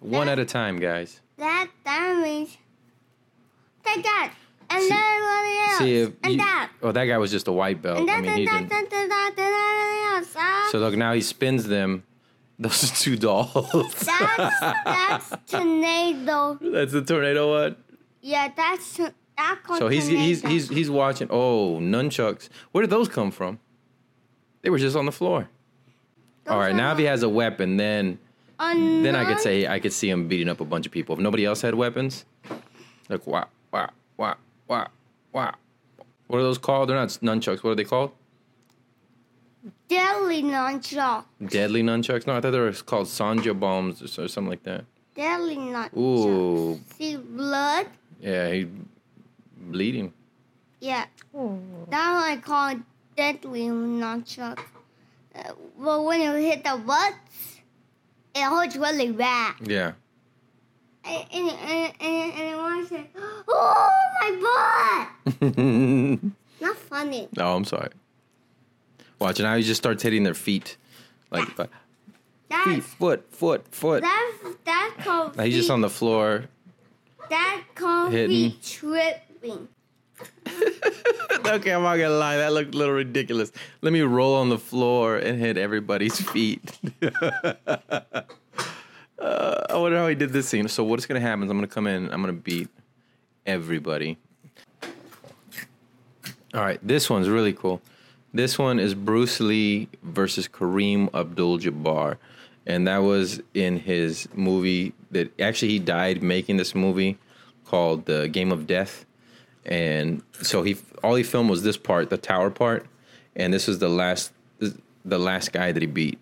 One 0.00 0.28
at 0.28 0.38
a 0.38 0.44
time, 0.44 0.78
guys. 0.80 1.20
That 1.38 1.68
that 1.84 2.20
means 2.22 2.56
that 3.84 4.32
and 4.70 4.82
See- 4.82 4.88
then 4.88 5.20
else 5.22 5.78
See 5.78 6.02
and 6.02 6.32
you- 6.32 6.36
that 6.38 6.70
oh 6.82 6.92
that 6.92 7.04
guy 7.04 7.18
was 7.18 7.30
just 7.30 7.48
a 7.48 7.52
white 7.52 7.80
belt. 7.82 7.98
and 8.00 8.10
I 8.10 8.20
mean 8.20 8.36
he 8.36 8.46
didn't. 8.46 8.72
else. 8.72 10.36
So 10.70 10.78
look 10.78 10.96
now 10.96 11.12
he 11.12 11.20
spins 11.20 11.64
them. 11.66 12.04
Those 12.58 12.84
are 12.84 12.94
two 12.96 13.16
dolls. 13.16 13.70
That's 13.72 14.60
that's 14.84 15.30
tornado. 15.50 16.56
That's 16.60 16.92
the 16.92 17.02
tornado 17.02 17.50
one. 17.64 17.76
Yeah, 18.20 18.48
that's 18.56 18.96
that 19.36 19.58
So 19.78 19.88
he's 19.88 20.06
he's 20.06 20.40
tornado. 20.40 20.48
he's 20.54 20.68
he's 20.68 20.90
watching. 20.90 21.28
Oh, 21.30 21.78
nunchucks. 21.80 22.48
Where 22.72 22.82
did 22.82 22.90
those 22.90 23.08
come 23.08 23.30
from? 23.32 23.58
They 24.62 24.70
were 24.70 24.78
just 24.78 24.96
on 24.96 25.04
the 25.06 25.12
floor. 25.12 25.48
All 26.46 26.58
right, 26.58 26.74
now 26.74 26.92
if 26.92 26.98
he 26.98 27.04
has 27.04 27.22
a 27.22 27.28
weapon, 27.28 27.76
then 27.76 28.18
then 28.58 29.16
I 29.16 29.24
could 29.24 29.40
say 29.40 29.66
I 29.66 29.80
could 29.80 29.92
see 29.92 30.08
him 30.08 30.28
beating 30.28 30.48
up 30.48 30.60
a 30.60 30.64
bunch 30.64 30.86
of 30.86 30.92
people. 30.92 31.14
If 31.16 31.20
nobody 31.20 31.44
else 31.44 31.60
had 31.60 31.74
weapons, 31.74 32.24
like 33.08 33.26
wow, 33.26 33.48
wow, 33.74 33.90
wow, 34.16 34.36
wow, 34.68 34.88
wow. 35.32 35.54
What 36.28 36.38
are 36.38 36.42
those 36.42 36.58
called? 36.58 36.88
They're 36.88 36.96
not 36.96 37.08
nunchucks. 37.08 37.62
What 37.62 37.70
are 37.70 37.74
they 37.74 37.84
called? 37.84 38.12
deadly 39.88 40.42
nunchuck. 40.42 41.24
Deadly 41.46 41.82
nunchucks? 41.82 42.26
No, 42.26 42.36
I 42.36 42.40
thought 42.40 42.50
they 42.50 42.58
were 42.58 42.72
called 42.72 43.06
Sanja 43.06 43.58
bombs 43.58 44.02
or, 44.02 44.24
or 44.24 44.28
something 44.28 44.50
like 44.50 44.62
that. 44.64 44.84
Deadly 45.14 45.56
nunchuck. 45.56 45.96
Ooh, 45.96 46.80
See 46.96 47.16
blood? 47.16 47.86
yeah, 48.20 48.50
he 48.50 48.68
bleeding. 49.56 50.12
Yeah. 50.80 51.06
That 51.32 52.12
one 52.14 52.22
I 52.32 52.38
call 52.42 52.74
deadly 53.16 53.66
nunchuck. 53.66 54.58
Uh, 55.34 55.52
but 55.78 56.02
when 56.04 56.20
you 56.20 56.32
hit 56.32 56.62
the 56.64 56.76
butts, 56.76 57.60
it 58.34 58.42
hurts 58.42 58.76
really 58.76 59.10
bad. 59.12 59.54
Yeah. 59.62 59.92
And, 61.06 61.24
and, 61.32 61.50
and, 61.50 61.92
and, 62.00 62.32
and 62.32 62.48
I 62.48 62.56
want 62.56 62.88
to 62.88 62.94
say, 62.94 63.06
oh, 63.48 63.90
my 64.20 65.08
butt! 65.42 65.58
Not 66.60 66.76
funny. 66.76 67.28
No, 67.36 67.54
I'm 67.56 67.64
sorry. 67.64 67.90
Watch 69.18 69.38
now. 69.40 69.54
He 69.56 69.62
just 69.62 69.80
starts 69.80 70.02
hitting 70.02 70.22
their 70.24 70.34
feet, 70.34 70.76
like 71.30 71.58
uh, 71.58 71.66
feet, 72.64 72.82
foot, 72.84 73.30
foot, 73.32 73.66
foot. 73.70 74.02
that's, 74.02 74.56
that's 74.64 75.04
called 75.04 75.36
Now 75.36 75.44
he's 75.44 75.54
just 75.54 75.68
feet- 75.68 75.72
on 75.74 75.80
the 75.82 75.90
floor. 75.90 76.44
That's 77.30 77.62
called 77.74 78.12
feet 78.12 78.62
tripping. 78.62 79.68
okay, 80.48 81.72
I'm 81.72 81.82
not 81.82 81.96
gonna 81.96 82.10
lie. 82.10 82.36
That 82.36 82.52
looked 82.52 82.74
a 82.74 82.78
little 82.78 82.94
ridiculous. 82.94 83.50
Let 83.82 83.92
me 83.92 84.00
roll 84.02 84.34
on 84.36 84.48
the 84.48 84.58
floor 84.58 85.16
and 85.16 85.38
hit 85.38 85.56
everybody's 85.56 86.20
feet. 86.20 86.78
uh, 89.24 89.66
I 89.70 89.76
wonder 89.78 89.96
how 89.96 90.06
he 90.06 90.14
did 90.14 90.32
this 90.32 90.48
scene. 90.48 90.68
So 90.68 90.84
what's 90.84 91.06
gonna 91.06 91.20
happen 91.20 91.44
is 91.44 91.50
I'm 91.50 91.56
gonna 91.56 91.66
come 91.66 91.86
in. 91.86 92.12
I'm 92.12 92.20
gonna 92.20 92.32
beat 92.32 92.68
everybody. 93.46 94.18
All 96.52 96.60
right, 96.60 96.78
this 96.86 97.10
one's 97.10 97.28
really 97.28 97.52
cool. 97.52 97.80
This 98.32 98.58
one 98.58 98.78
is 98.78 98.94
Bruce 98.94 99.40
Lee 99.40 99.88
versus 100.02 100.46
Kareem 100.46 101.12
Abdul-Jabbar, 101.14 102.18
and 102.66 102.86
that 102.86 102.98
was 102.98 103.40
in 103.54 103.78
his 103.78 104.28
movie 104.34 104.92
that 105.10 105.32
actually 105.40 105.68
he 105.68 105.78
died 105.78 106.22
making 106.22 106.56
this 106.56 106.74
movie 106.74 107.18
called 107.64 108.04
The 108.06 108.28
Game 108.28 108.52
of 108.52 108.66
Death. 108.66 109.06
And 109.64 110.22
so 110.42 110.62
he 110.62 110.76
all 111.02 111.14
he 111.14 111.22
filmed 111.22 111.48
was 111.48 111.62
this 111.62 111.76
part, 111.76 112.10
the 112.10 112.18
tower 112.18 112.50
part, 112.50 112.86
and 113.34 113.52
this 113.54 113.66
was 113.66 113.78
the 113.78 113.88
last 113.88 114.32
the 115.04 115.18
last 115.18 115.52
guy 115.52 115.72
that 115.72 115.82
he 115.82 115.86
beat. 115.86 116.18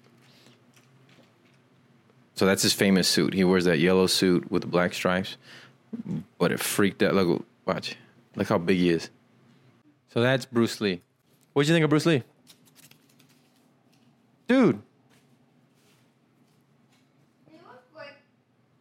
So 2.35 2.47
that's 2.47 2.63
his 2.63 2.73
famous 2.73 3.09
suit. 3.09 3.35
He 3.35 3.45
wears 3.45 3.65
that 3.65 3.79
yellow 3.79 4.07
suit 4.07 4.51
with 4.51 4.63
the 4.63 4.69
black 4.69 4.95
stripes, 4.95 5.37
but 6.39 6.51
it 6.51 6.61
freaked 6.61 7.03
out. 7.03 7.15
Look, 7.15 7.45
watch, 7.67 7.97
look 8.37 8.49
how 8.49 8.59
big 8.59 8.79
he 8.79 8.91
is. 8.91 9.11
So 10.13 10.21
that's 10.23 10.45
Bruce 10.45 10.81
Lee. 10.81 11.03
What'd 11.53 11.69
you 11.69 11.75
think 11.75 11.85
of 11.85 11.91
Bruce 11.91 12.07
Lee? 12.07 12.23
Dude, 14.49 14.81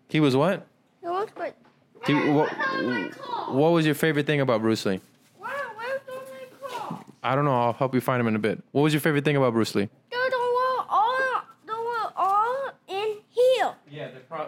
he 0.09 0.19
was 0.19 0.35
what? 0.35 0.65
It 1.01 1.07
was 1.07 1.29
good. 1.35 1.53
He, 2.05 2.13
what, 2.13 2.49
what 3.49 3.71
was 3.71 3.85
your 3.85 3.95
favorite 3.95 4.25
thing 4.25 4.41
about 4.41 4.61
Bruce 4.61 4.85
Lee? 4.85 4.99
Where, 5.37 5.51
where's 5.75 6.01
the 6.05 6.13
my 6.13 6.67
car? 6.69 7.05
I 7.23 7.35
don't 7.35 7.45
know. 7.45 7.53
I'll 7.53 7.73
help 7.73 7.93
you 7.93 8.01
find 8.01 8.19
him 8.19 8.27
in 8.27 8.35
a 8.35 8.39
bit. 8.39 8.61
What 8.71 8.81
was 8.81 8.93
your 8.93 9.01
favorite 9.01 9.23
thing 9.23 9.37
about 9.37 9.53
Bruce 9.53 9.75
Lee? 9.75 9.87
They 10.09 10.17
were 10.17 10.85
all, 10.89 11.43
they 11.65 11.73
were 11.73 12.11
all 12.15 12.71
in 12.87 13.17
here. 13.29 13.75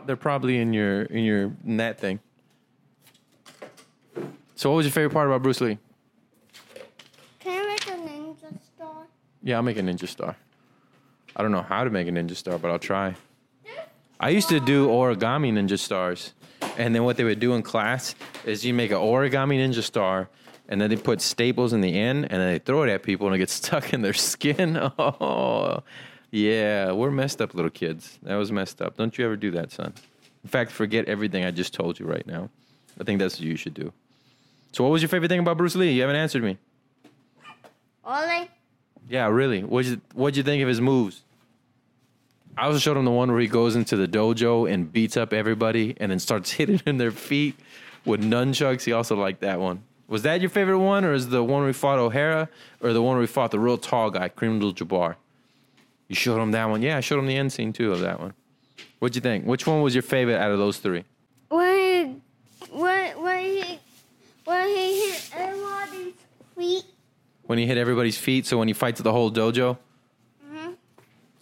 They're 0.06 0.16
probably 0.16 0.60
in 0.60 0.74
your 0.74 1.04
in 1.04 1.24
your 1.24 1.52
in 1.66 1.78
that 1.78 2.00
thing. 2.00 2.20
So, 4.56 4.70
what 4.70 4.78
was 4.78 4.86
your 4.86 4.94
favorite 4.94 5.14
part 5.14 5.28
about 5.28 5.42
Bruce 5.42 5.62
Lee? 5.62 5.78
Can 7.40 7.62
I 7.62 7.68
make 7.68 7.88
a 7.88 7.92
ninja 7.92 8.64
star? 8.64 9.08
Yeah, 9.42 9.58
I'll 9.58 9.64
make 9.64 9.78
a 9.78 9.82
ninja 9.82 10.08
star. 10.08 10.36
I 11.36 11.42
don't 11.42 11.52
know 11.52 11.64
how 11.64 11.84
to 11.84 11.90
make 11.90 12.08
a 12.08 12.12
ninja 12.12 12.36
star, 12.36 12.58
but 12.58 12.70
I'll 12.70 12.80
try. 12.80 13.16
I 14.20 14.30
used 14.30 14.50
to 14.50 14.60
do 14.60 14.88
origami 14.88 15.52
ninja 15.52 15.78
stars, 15.78 16.34
and 16.78 16.96
then 16.96 17.04
what 17.04 17.18
they 17.18 17.24
would 17.24 17.40
do 17.40 17.54
in 17.56 17.62
class 17.62 18.16
is 18.46 18.64
you 18.64 18.74
make 18.74 18.92
an 18.92 18.98
origami 18.98 19.58
ninja 19.58 19.82
star, 19.82 20.30
and 20.70 20.80
then 20.80 20.90
they 20.90 20.96
put 20.96 21.20
staples 21.20 21.74
in 21.74 21.82
the 21.82 22.00
end, 22.00 22.26
and 22.32 22.42
then 22.42 22.54
they 22.54 22.60
throw 22.60 22.84
it 22.84 22.90
at 22.90 23.04
people, 23.04 23.28
and 23.28 23.36
it 23.36 23.40
gets 23.40 23.54
stuck 23.62 23.94
in 23.94 24.02
their 24.02 24.14
skin. 24.14 24.78
Oh, 24.98 25.84
yeah, 26.34 26.92
we're 26.92 27.12
messed 27.12 27.44
up 27.44 27.54
little 27.54 27.70
kids. 27.70 28.18
That 28.24 28.36
was 28.38 28.52
messed 28.52 28.82
up. 28.82 28.98
Don't 28.98 29.16
you 29.16 29.24
ever 29.24 29.36
do 29.36 29.52
that, 29.52 29.72
son? 29.72 29.94
In 30.44 30.50
fact, 30.50 30.72
forget 30.72 31.06
everything 31.06 31.46
I 31.46 31.52
just 31.52 31.76
told 31.76 32.00
you 32.00 32.08
right 32.08 32.26
now. 32.26 32.50
I 33.00 33.04
think 33.04 33.20
that's 33.20 33.36
what 33.36 33.44
you 33.44 33.56
should 33.56 33.76
do. 33.76 33.94
So, 34.72 34.84
what 34.84 34.90
was 34.90 35.04
your 35.04 35.10
favorite 35.10 35.28
thing 35.28 35.42
about 35.42 35.58
Bruce 35.58 35.76
Lee? 35.76 35.92
You 35.92 36.02
haven't 36.02 36.16
answered 36.16 36.44
me. 36.44 36.58
Only. 38.04 38.50
Yeah, 39.08 39.28
really. 39.28 39.62
What'd 39.62 39.92
you 39.92 40.02
What'd 40.16 40.36
you 40.36 40.42
think 40.42 40.64
of 40.64 40.68
his 40.68 40.82
moves? 40.82 41.22
I 42.58 42.66
also 42.66 42.80
showed 42.80 42.98
him 42.98 43.06
the 43.06 43.12
one 43.12 43.32
where 43.32 43.40
he 43.40 43.48
goes 43.48 43.76
into 43.76 43.96
the 43.96 44.08
dojo 44.08 44.72
and 44.72 44.92
beats 44.92 45.16
up 45.16 45.34
everybody, 45.34 45.96
and 46.00 46.12
then 46.12 46.18
starts 46.18 46.50
hitting 46.54 46.82
in 46.88 46.98
their 46.98 47.12
feet 47.12 47.60
with 48.06 48.24
nunchucks. 48.24 48.86
He 48.86 48.92
also 48.92 49.16
liked 49.16 49.42
that 49.42 49.60
one. 49.60 49.84
Was 50.08 50.24
that 50.24 50.42
your 50.42 50.50
favorite 50.50 50.80
one, 50.80 51.06
or 51.06 51.14
is 51.14 51.30
the 51.30 51.44
one 51.44 51.60
where 51.60 51.68
we 51.68 51.74
fought 51.74 52.00
O'Hara, 52.00 52.50
or 52.82 52.92
the 52.92 53.04
one 53.04 53.18
where 53.18 53.22
we 53.22 53.28
fought 53.28 53.52
the 53.52 53.60
real 53.60 53.78
tall 53.78 54.10
guy, 54.10 54.30
Kareem 54.30 54.56
Abdul-Jabbar? 54.56 55.16
You 56.08 56.16
showed 56.16 56.42
him 56.42 56.52
that 56.52 56.70
one. 56.70 56.82
Yeah, 56.82 56.98
I 56.98 57.00
showed 57.00 57.20
him 57.20 57.28
the 57.28 57.36
end 57.36 57.52
scene 57.52 57.74
too 57.74 57.92
of 57.92 58.02
that 58.02 58.20
one. 58.20 58.34
What'd 59.00 59.16
you 59.16 59.22
think? 59.22 59.46
Which 59.46 59.66
one 59.68 59.82
was 59.82 59.96
your 59.96 60.02
favorite 60.02 60.38
out 60.38 60.52
of 60.52 60.58
those 60.58 60.78
three? 60.80 61.04
when 61.50 61.76
he, 61.78 62.22
when, 62.72 63.22
when 63.22 63.46
he, 63.46 63.80
when 64.46 64.68
he 64.68 65.10
hit 65.12 65.32
everybody's 65.36 66.14
feet, 66.58 66.84
When 67.44 67.58
he 67.60 67.66
hit 67.66 67.78
everybody's 67.78 68.18
feet. 68.18 68.46
So 68.46 68.58
when 68.58 68.68
he 68.68 68.74
fights 68.74 69.02
the 69.02 69.12
whole 69.12 69.32
dojo. 69.32 69.78
Hmm 70.50 70.72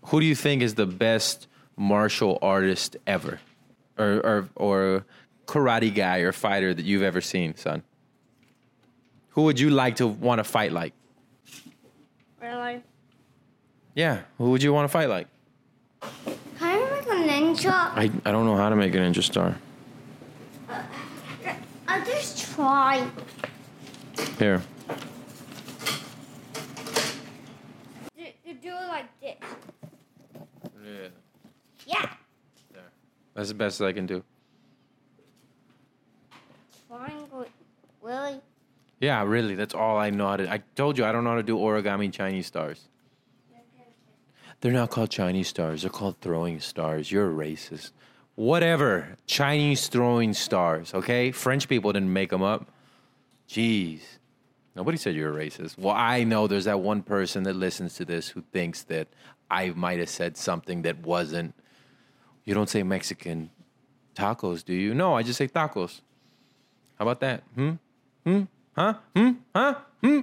Who 0.06 0.20
do 0.20 0.26
you 0.26 0.36
think 0.36 0.62
is 0.62 0.76
the 0.76 0.86
best 0.86 1.48
martial 1.78 2.38
artist 2.42 2.98
ever, 3.08 3.40
or 3.98 4.20
or 4.26 4.50
or 4.56 5.06
karate 5.46 5.94
guy 5.94 6.20
or 6.20 6.32
fighter 6.32 6.74
that 6.74 6.86
you've 6.86 7.04
ever 7.04 7.22
seen, 7.22 7.56
son? 7.56 7.84
Who 9.30 9.44
would 9.44 9.60
you 9.60 9.70
like 9.70 9.96
to 9.98 10.08
want 10.08 10.40
to 10.40 10.44
fight 10.44 10.72
like? 10.72 10.94
really, 12.42 12.82
Yeah, 13.96 14.22
who 14.38 14.52
would 14.52 14.64
you 14.64 14.74
want 14.74 14.86
to 14.86 14.92
fight 14.92 15.10
like? 15.10 15.28
kind 16.58 16.82
of 16.82 16.90
like 16.92 17.06
a 17.08 17.28
ninja. 17.30 17.72
I, 17.72 18.12
I 18.26 18.32
don't 18.32 18.46
know 18.46 18.56
how 18.56 18.70
to 18.70 18.76
make 18.76 18.94
a 18.94 18.98
ninja 18.98 19.22
star. 19.24 19.56
Uh, 20.70 20.82
I'll 21.88 22.06
just 22.06 22.54
try. 22.56 23.08
Here, 24.40 24.62
You, 28.18 28.28
you 28.46 28.54
do 28.56 28.70
it 28.70 28.88
like 28.88 29.06
this. 29.22 29.36
yeah, 31.86 32.10
Yeah. 32.74 32.80
that's 33.34 33.50
the 33.50 33.56
best 33.56 33.82
I 33.82 33.92
can 33.94 34.06
do. 34.06 34.24
Triangle. 36.88 37.46
Really? 38.02 38.42
Yeah, 39.00 39.24
really, 39.24 39.56
that's 39.56 39.74
all 39.74 39.98
I 39.98 40.10
know 40.12 40.28
how 40.28 40.38
to. 40.38 40.52
I 40.52 40.62
told 40.76 40.98
you 40.98 41.06
I 41.06 41.12
don't 41.12 41.24
know 41.24 41.32
how 41.32 41.36
to 41.38 41.44
do 41.44 41.58
origami 41.58 42.12
Chinese 42.12 42.48
stars. 42.48 42.88
They're 44.62 44.72
not 44.72 44.92
called 44.92 45.10
Chinese 45.10 45.48
stars. 45.48 45.82
They're 45.82 45.90
called 45.90 46.18
throwing 46.22 46.60
stars. 46.60 47.12
You're 47.12 47.32
a 47.32 47.34
racist. 47.34 47.92
Whatever. 48.36 49.18
Chinese 49.26 49.88
throwing 49.88 50.34
stars, 50.34 50.94
okay? 50.94 51.32
French 51.32 51.68
people 51.68 51.92
didn't 51.92 52.14
make 52.14 52.30
them 52.30 52.44
up. 52.44 52.68
Jeez. 53.50 54.02
Nobody 54.76 54.98
said 54.98 55.16
you're 55.16 55.38
a 55.38 55.46
racist. 55.46 55.78
Well, 55.78 55.96
I 55.96 56.24
know 56.24 56.48
there's 56.48 56.66
that 56.66 56.80
one 56.80 57.02
person 57.02 57.44
that 57.44 57.56
listens 57.56 57.96
to 57.96 58.06
this 58.06 58.30
who 58.30 58.42
thinks 58.54 58.84
that 58.84 59.08
I 59.50 59.72
might 59.72 60.00
have 60.00 60.10
said 60.10 60.38
something 60.38 60.84
that 60.84 61.00
wasn't. 61.00 61.54
You 62.46 62.54
don't 62.54 62.70
say 62.70 62.84
Mexican 62.84 63.50
tacos, 64.16 64.64
do 64.64 64.74
you? 64.74 64.94
No, 64.94 65.16
I 65.16 65.24
just 65.24 65.38
say 65.38 65.48
tacos. 65.48 66.02
How 66.98 67.04
about 67.04 67.20
that? 67.20 67.44
Hmm? 67.56 67.72
Hmm? 68.24 68.44
Huh? 68.76 68.94
Hmm? 69.16 69.32
Huh? 69.54 69.76
Hmm? 70.02 70.20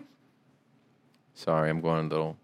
Sorry, 1.35 1.69
I'm 1.69 1.81
going 1.81 2.07
a 2.07 2.09
little 2.09 2.37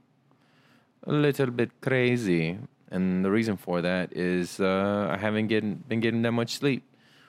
a 1.06 1.12
little 1.12 1.50
bit 1.50 1.70
crazy. 1.80 2.58
And 2.90 3.24
the 3.24 3.30
reason 3.30 3.56
for 3.56 3.80
that 3.82 4.12
is 4.16 4.60
uh, 4.60 5.08
I 5.10 5.16
haven't 5.16 5.48
getting, 5.48 5.76
been 5.88 6.00
getting 6.00 6.22
that 6.22 6.32
much 6.32 6.56
sleep. 6.58 6.84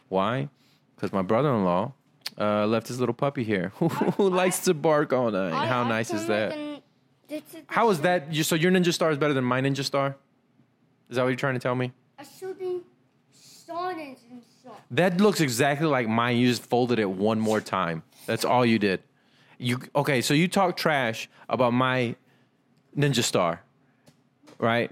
Why? 0.09 0.49
Because 0.95 1.11
my 1.11 1.21
brother 1.23 1.49
in 1.53 1.63
law 1.63 1.93
uh, 2.39 2.65
left 2.67 2.87
his 2.87 2.99
little 2.99 3.15
puppy 3.15 3.43
here 3.43 3.69
who 4.17 4.29
likes 4.29 4.59
to 4.65 4.73
bark 4.73 5.11
all 5.13 5.31
night. 5.31 5.53
I- 5.53 5.67
How 5.67 5.83
nice 5.87 6.13
is 6.13 6.27
that? 6.27 6.49
make 6.49 6.59
an- 6.59 6.81
this 7.27 7.41
is 7.55 7.61
How 7.67 7.89
is 7.89 8.01
that? 8.01 8.31
You, 8.31 8.43
so 8.43 8.53
your 8.55 8.71
ninja 8.71 8.93
star 8.93 9.09
is 9.11 9.17
better 9.17 9.33
than 9.33 9.43
my 9.43 9.59
ninja 9.61 9.83
star? 9.83 10.15
Is 11.09 11.15
that 11.15 11.23
what 11.23 11.29
you're 11.29 11.35
trying 11.37 11.55
to 11.55 11.59
tell 11.59 11.73
me? 11.75 11.91
A 12.19 12.25
shooting 12.25 12.81
stars 13.33 13.95
and 14.31 14.41
stuff. 14.61 14.79
That 14.91 15.19
looks 15.19 15.41
exactly 15.41 15.87
like 15.87 16.07
mine. 16.07 16.37
You 16.37 16.47
just 16.47 16.63
folded 16.63 16.99
it 16.99 17.09
one 17.09 17.39
more 17.39 17.61
time. 17.61 18.03
That's 18.27 18.45
all 18.45 18.65
you 18.65 18.77
did. 18.77 19.01
You 19.57 19.79
okay? 19.95 20.21
So 20.21 20.33
you 20.35 20.47
talk 20.47 20.77
trash 20.77 21.27
about 21.49 21.73
my 21.73 22.15
ninja 22.95 23.23
star, 23.23 23.61
right? 24.59 24.91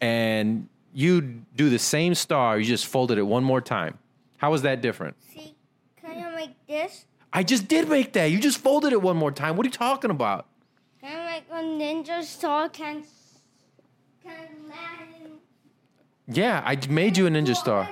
And 0.00 0.68
you 0.92 1.20
do 1.20 1.70
the 1.70 1.78
same 1.78 2.14
star. 2.14 2.58
You 2.58 2.64
just 2.64 2.86
folded 2.86 3.18
it 3.18 3.22
one 3.22 3.44
more 3.44 3.60
time. 3.60 3.98
How 4.36 4.54
is 4.54 4.62
that 4.62 4.80
different? 4.80 5.16
See, 5.32 5.54
can 6.00 6.22
I 6.22 6.34
make 6.34 6.66
this? 6.66 7.04
I 7.32 7.42
just 7.42 7.68
did 7.68 7.88
make 7.88 8.12
that. 8.14 8.26
You 8.26 8.38
just 8.40 8.58
folded 8.58 8.92
it 8.92 9.02
one 9.02 9.16
more 9.16 9.32
time. 9.32 9.56
What 9.56 9.66
are 9.66 9.68
you 9.68 9.72
talking 9.72 10.10
about? 10.10 10.46
Can 11.00 11.20
I 11.20 11.32
make 11.32 11.44
a 11.50 11.62
ninja 11.62 12.22
star? 12.22 12.68
Can 12.68 13.04
can 14.22 14.32
land? 14.68 15.40
Yeah, 16.26 16.62
I 16.64 16.78
made 16.88 17.16
you 17.16 17.26
a 17.26 17.30
ninja 17.30 17.56
star. 17.56 17.88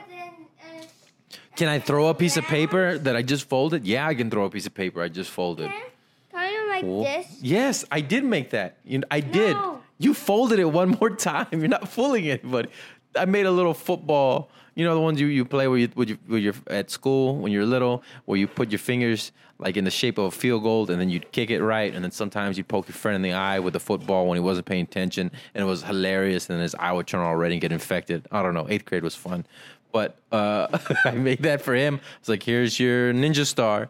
Can 1.57 1.69
I 1.69 1.79
throw 1.79 2.09
a 2.09 2.15
piece 2.15 2.37
of 2.37 2.45
paper 2.45 2.99
that 2.99 3.17
I 3.17 3.23
just 3.23 3.49
folded? 3.49 3.87
Yeah, 3.87 4.07
I 4.07 4.15
can 4.15 4.31
throw 4.31 4.45
a 4.45 4.51
piece 4.51 4.67
of 4.67 4.75
paper 4.75 5.01
I 5.03 5.09
just 5.09 5.31
folded. 5.31 5.71
Can, 5.71 5.83
can 6.31 6.39
I 6.39 6.83
make 6.83 7.05
this? 7.05 7.39
Yes, 7.43 7.85
I 7.91 8.03
did 8.03 8.25
make 8.25 8.51
that. 8.51 8.77
You 8.85 9.03
I 9.11 9.21
did. 9.21 9.57
No. 9.57 9.76
You 9.99 10.15
folded 10.15 10.59
it 10.59 10.71
one 10.71 10.91
more 11.01 11.11
time. 11.11 11.47
You're 11.51 11.69
not 11.69 11.89
fooling 11.89 12.29
anybody. 12.29 12.69
I 13.17 13.25
made 13.25 13.47
a 13.47 13.51
little 13.51 13.75
football. 13.75 14.51
You 14.75 14.85
know 14.85 14.95
the 14.95 15.01
ones 15.01 15.19
you, 15.19 15.27
you 15.29 15.47
play 15.47 15.69
where 15.69 15.79
you 15.79 15.89
when 15.95 16.09
you 16.09 16.19
when 16.27 16.43
you're 16.43 16.55
at 16.67 16.91
school 16.91 17.37
when 17.37 17.51
you're 17.51 17.65
little, 17.65 18.03
where 18.27 18.39
you 18.39 18.47
put 18.47 18.71
your 18.71 18.79
fingers 18.79 19.33
like 19.59 19.79
in 19.79 19.85
the 19.85 19.91
shape 19.91 20.19
of 20.19 20.27
a 20.27 20.31
field 20.31 20.63
goal, 20.65 20.91
and 20.91 21.01
then 21.01 21.09
you'd 21.09 21.33
kick 21.33 21.49
it 21.51 21.63
right, 21.63 21.95
and 21.95 22.05
then 22.05 22.11
sometimes 22.11 22.59
you'd 22.59 22.69
poke 22.69 22.87
your 22.87 22.95
friend 22.95 23.17
in 23.17 23.23
the 23.23 23.33
eye 23.33 23.59
with 23.59 23.73
the 23.73 23.81
football 23.81 24.27
when 24.27 24.37
he 24.37 24.41
wasn't 24.41 24.67
paying 24.67 24.85
attention, 24.85 25.31
and 25.55 25.63
it 25.63 25.67
was 25.67 25.83
hilarious, 25.83 26.51
and 26.51 26.57
then 26.57 26.63
his 26.63 26.75
eye 26.75 26.93
would 26.93 27.07
turn 27.07 27.21
all 27.21 27.37
red 27.37 27.53
and 27.53 27.61
get 27.63 27.73
infected. 27.73 28.27
I 28.31 28.43
don't 28.43 28.53
know. 28.53 28.67
Eighth 28.69 28.85
grade 28.85 29.03
was 29.03 29.15
fun, 29.15 29.47
but 29.93 30.19
uh, 30.31 30.79
I 31.07 31.13
made 31.13 31.43
that 31.45 31.63
for 31.63 31.75
him. 31.75 31.99
It's 32.21 32.29
like 32.29 32.43
here's 32.43 32.79
your 32.79 33.15
ninja 33.15 33.47
star, 33.47 33.89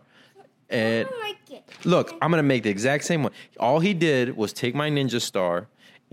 and 0.70 1.08
I 1.12 1.18
like 1.20 1.50
it. 1.50 1.64
Look, 1.84 2.16
I'm 2.22 2.30
gonna 2.30 2.44
make 2.44 2.62
the 2.62 2.70
exact 2.70 3.02
same 3.02 3.24
one. 3.24 3.32
All 3.58 3.80
he 3.80 3.92
did 3.92 4.36
was 4.36 4.52
take 4.52 4.76
my 4.76 4.88
ninja 4.88 5.20
star 5.20 5.66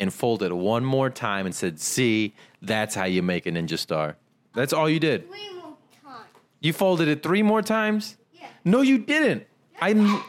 and 0.04 0.14
fold 0.14 0.44
it 0.44 0.54
one 0.56 0.86
more 0.86 1.10
time 1.10 1.48
and 1.48 1.56
said, 1.56 1.80
"See, 1.80 2.36
that's 2.62 2.94
how 2.94 3.06
you 3.06 3.24
make 3.24 3.48
a 3.48 3.52
ninja 3.52 3.80
star." 3.80 4.18
That's 4.54 4.72
all 4.72 4.88
you 4.88 5.00
did. 5.00 5.28
Three 5.28 5.54
more 5.56 5.78
times. 6.04 6.28
You 6.60 6.74
folded 6.74 7.08
it 7.08 7.24
three 7.24 7.42
more 7.42 7.64
times. 7.64 8.18
Yeah. 8.34 8.48
No, 8.64 8.82
you 8.82 9.00
didn't. 9.00 9.48
I'm 9.82 10.22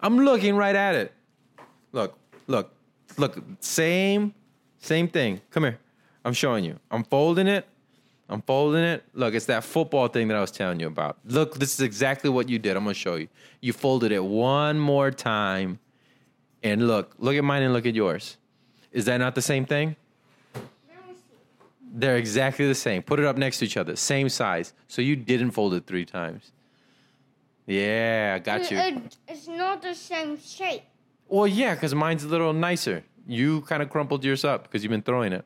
I'm 0.00 0.18
looking 0.18 0.56
right 0.56 0.76
at 0.76 0.94
it. 0.94 1.12
Look, 1.92 2.18
look, 2.46 2.74
look. 3.16 3.42
Same, 3.60 4.34
same 4.78 5.08
thing. 5.08 5.40
Come 5.50 5.64
here. 5.64 5.78
I'm 6.24 6.34
showing 6.34 6.64
you. 6.64 6.78
I'm 6.90 7.04
folding 7.04 7.46
it. 7.46 7.66
I'm 8.28 8.42
folding 8.42 8.84
it. 8.84 9.02
Look, 9.12 9.34
it's 9.34 9.46
that 9.46 9.64
football 9.64 10.06
thing 10.06 10.28
that 10.28 10.36
I 10.36 10.40
was 10.40 10.52
telling 10.52 10.78
you 10.78 10.86
about. 10.86 11.18
Look, 11.24 11.58
this 11.58 11.74
is 11.74 11.80
exactly 11.80 12.30
what 12.30 12.48
you 12.48 12.58
did. 12.58 12.76
I'm 12.76 12.84
gonna 12.84 12.94
show 12.94 13.16
you. 13.16 13.28
You 13.60 13.72
folded 13.72 14.12
it 14.12 14.22
one 14.22 14.78
more 14.78 15.10
time, 15.10 15.80
and 16.62 16.86
look, 16.86 17.14
look 17.18 17.34
at 17.34 17.42
mine 17.42 17.62
and 17.62 17.72
look 17.72 17.86
at 17.86 17.94
yours. 17.94 18.36
Is 18.92 19.04
that 19.04 19.18
not 19.18 19.34
the 19.34 19.42
same 19.42 19.64
thing? 19.64 19.96
Let 20.54 20.62
me 21.08 21.14
see. 21.14 21.20
They're 21.94 22.16
exactly 22.16 22.66
the 22.66 22.74
same. 22.74 23.02
Put 23.02 23.20
it 23.20 23.26
up 23.26 23.36
next 23.36 23.58
to 23.58 23.64
each 23.64 23.76
other, 23.76 23.96
same 23.96 24.28
size. 24.28 24.72
So 24.88 25.00
you 25.02 25.16
didn't 25.16 25.52
fold 25.52 25.74
it 25.74 25.86
three 25.86 26.04
times. 26.04 26.52
Yeah, 27.66 28.32
I 28.36 28.38
got 28.40 28.62
It- 28.62 28.70
you. 28.70 28.78
it- 28.78 29.16
it's 29.28 29.46
not 29.46 29.80
the 29.82 29.94
same 29.94 30.38
shape. 30.40 30.82
Well, 31.28 31.46
yeah, 31.46 31.74
because 31.74 31.94
mine's 31.94 32.24
a 32.24 32.28
little 32.28 32.52
nicer. 32.52 33.04
You 33.28 33.60
kind 33.62 33.82
of 33.82 33.90
crumpled 33.90 34.24
yours 34.24 34.44
up 34.44 34.64
because 34.64 34.82
you've 34.82 34.90
been 34.90 35.02
throwing 35.02 35.32
it. 35.32 35.44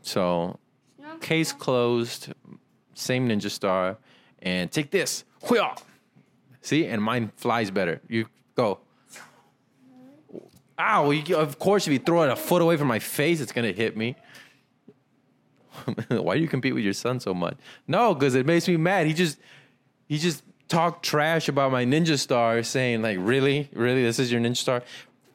So, 0.00 0.58
case 1.20 1.52
closed, 1.52 2.32
same 2.94 3.28
Ninja 3.28 3.50
Star. 3.50 3.98
And 4.40 4.70
take 4.70 4.90
this. 4.90 5.24
See? 6.62 6.86
And 6.86 7.02
mine 7.02 7.32
flies 7.36 7.70
better. 7.70 8.00
You 8.08 8.26
go. 8.54 8.80
Ow, 10.78 11.10
you, 11.10 11.36
of 11.36 11.58
course, 11.58 11.86
if 11.86 11.92
you 11.92 11.98
throw 11.98 12.22
it 12.22 12.30
a 12.30 12.36
foot 12.36 12.62
away 12.62 12.76
from 12.76 12.86
my 12.86 13.00
face, 13.00 13.40
it's 13.40 13.52
to 13.52 13.72
hit 13.72 13.96
me. 13.96 14.14
Why 16.08 16.36
do 16.36 16.40
you 16.40 16.48
compete 16.48 16.74
with 16.74 16.84
your 16.84 16.92
son 16.92 17.18
so 17.20 17.34
much? 17.34 17.56
No, 17.86 18.14
because 18.14 18.34
it 18.34 18.46
makes 18.46 18.68
me 18.68 18.76
mad. 18.76 19.06
He 19.06 19.12
just, 19.12 19.38
he 20.06 20.18
just 20.18 20.42
talked 20.68 21.04
trash 21.04 21.48
about 21.48 21.72
my 21.72 21.84
ninja 21.84 22.18
star, 22.18 22.62
saying 22.62 23.02
like, 23.02 23.18
"Really, 23.20 23.68
really, 23.72 24.02
this 24.02 24.18
is 24.18 24.30
your 24.30 24.40
ninja 24.40 24.56
star." 24.56 24.82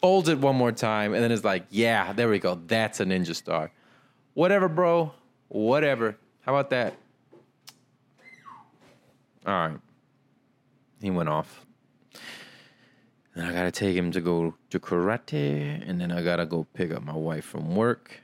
Folds 0.01 0.29
it 0.29 0.39
one 0.39 0.55
more 0.55 0.71
time, 0.71 1.13
and 1.13 1.23
then 1.23 1.31
it's 1.31 1.43
like, 1.43 1.65
"Yeah, 1.69 2.13
there 2.13 2.29
we 2.29 2.39
go. 2.39 2.59
That's 2.67 2.99
a 2.99 3.05
ninja 3.05 3.35
star." 3.35 3.71
Whatever, 4.33 4.67
bro. 4.67 5.13
Whatever. 5.49 6.17
How 6.41 6.55
about 6.55 6.69
that? 6.71 6.95
All 9.45 9.53
right. 9.53 9.79
He 11.01 11.11
went 11.11 11.29
off. 11.29 11.65
Then 13.35 13.45
I 13.45 13.51
gotta 13.53 13.71
take 13.71 13.95
him 13.95 14.11
to 14.11 14.21
go 14.21 14.53
to 14.69 14.79
karate, 14.79 15.81
and 15.87 15.99
then 15.99 16.11
I 16.11 16.23
gotta 16.23 16.45
go 16.45 16.67
pick 16.73 16.91
up 16.91 17.03
my 17.03 17.15
wife 17.15 17.45
from 17.45 17.75
work. 17.75 18.21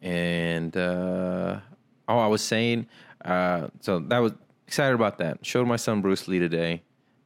And 0.00 0.74
uh, 0.76 1.60
oh, 2.08 2.18
I 2.18 2.26
was 2.26 2.42
saying, 2.42 2.86
Uh, 3.24 3.68
so 3.80 3.98
that 3.98 4.18
was 4.18 4.32
excited 4.66 4.94
about 4.94 5.18
that. 5.18 5.44
Showed 5.44 5.66
my 5.66 5.76
son 5.76 6.00
Bruce 6.00 6.26
Lee 6.28 6.38
today, 6.38 6.82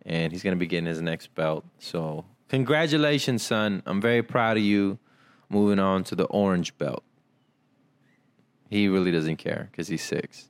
and 0.06 0.32
he's 0.32 0.42
gonna 0.42 0.56
be 0.56 0.66
getting 0.66 0.86
his 0.86 1.00
next 1.00 1.34
belt. 1.34 1.64
So 1.78 2.24
congratulations, 2.48 3.42
son. 3.42 3.82
I'm 3.86 4.00
very 4.00 4.22
proud 4.22 4.56
of 4.56 4.62
you. 4.62 4.98
Moving 5.48 5.78
on 5.80 6.04
to 6.04 6.14
the 6.14 6.24
orange 6.24 6.78
belt. 6.78 7.02
He 8.70 8.86
really 8.88 9.10
doesn't 9.10 9.36
care 9.36 9.68
because 9.70 9.88
he's 9.88 10.02
six, 10.02 10.48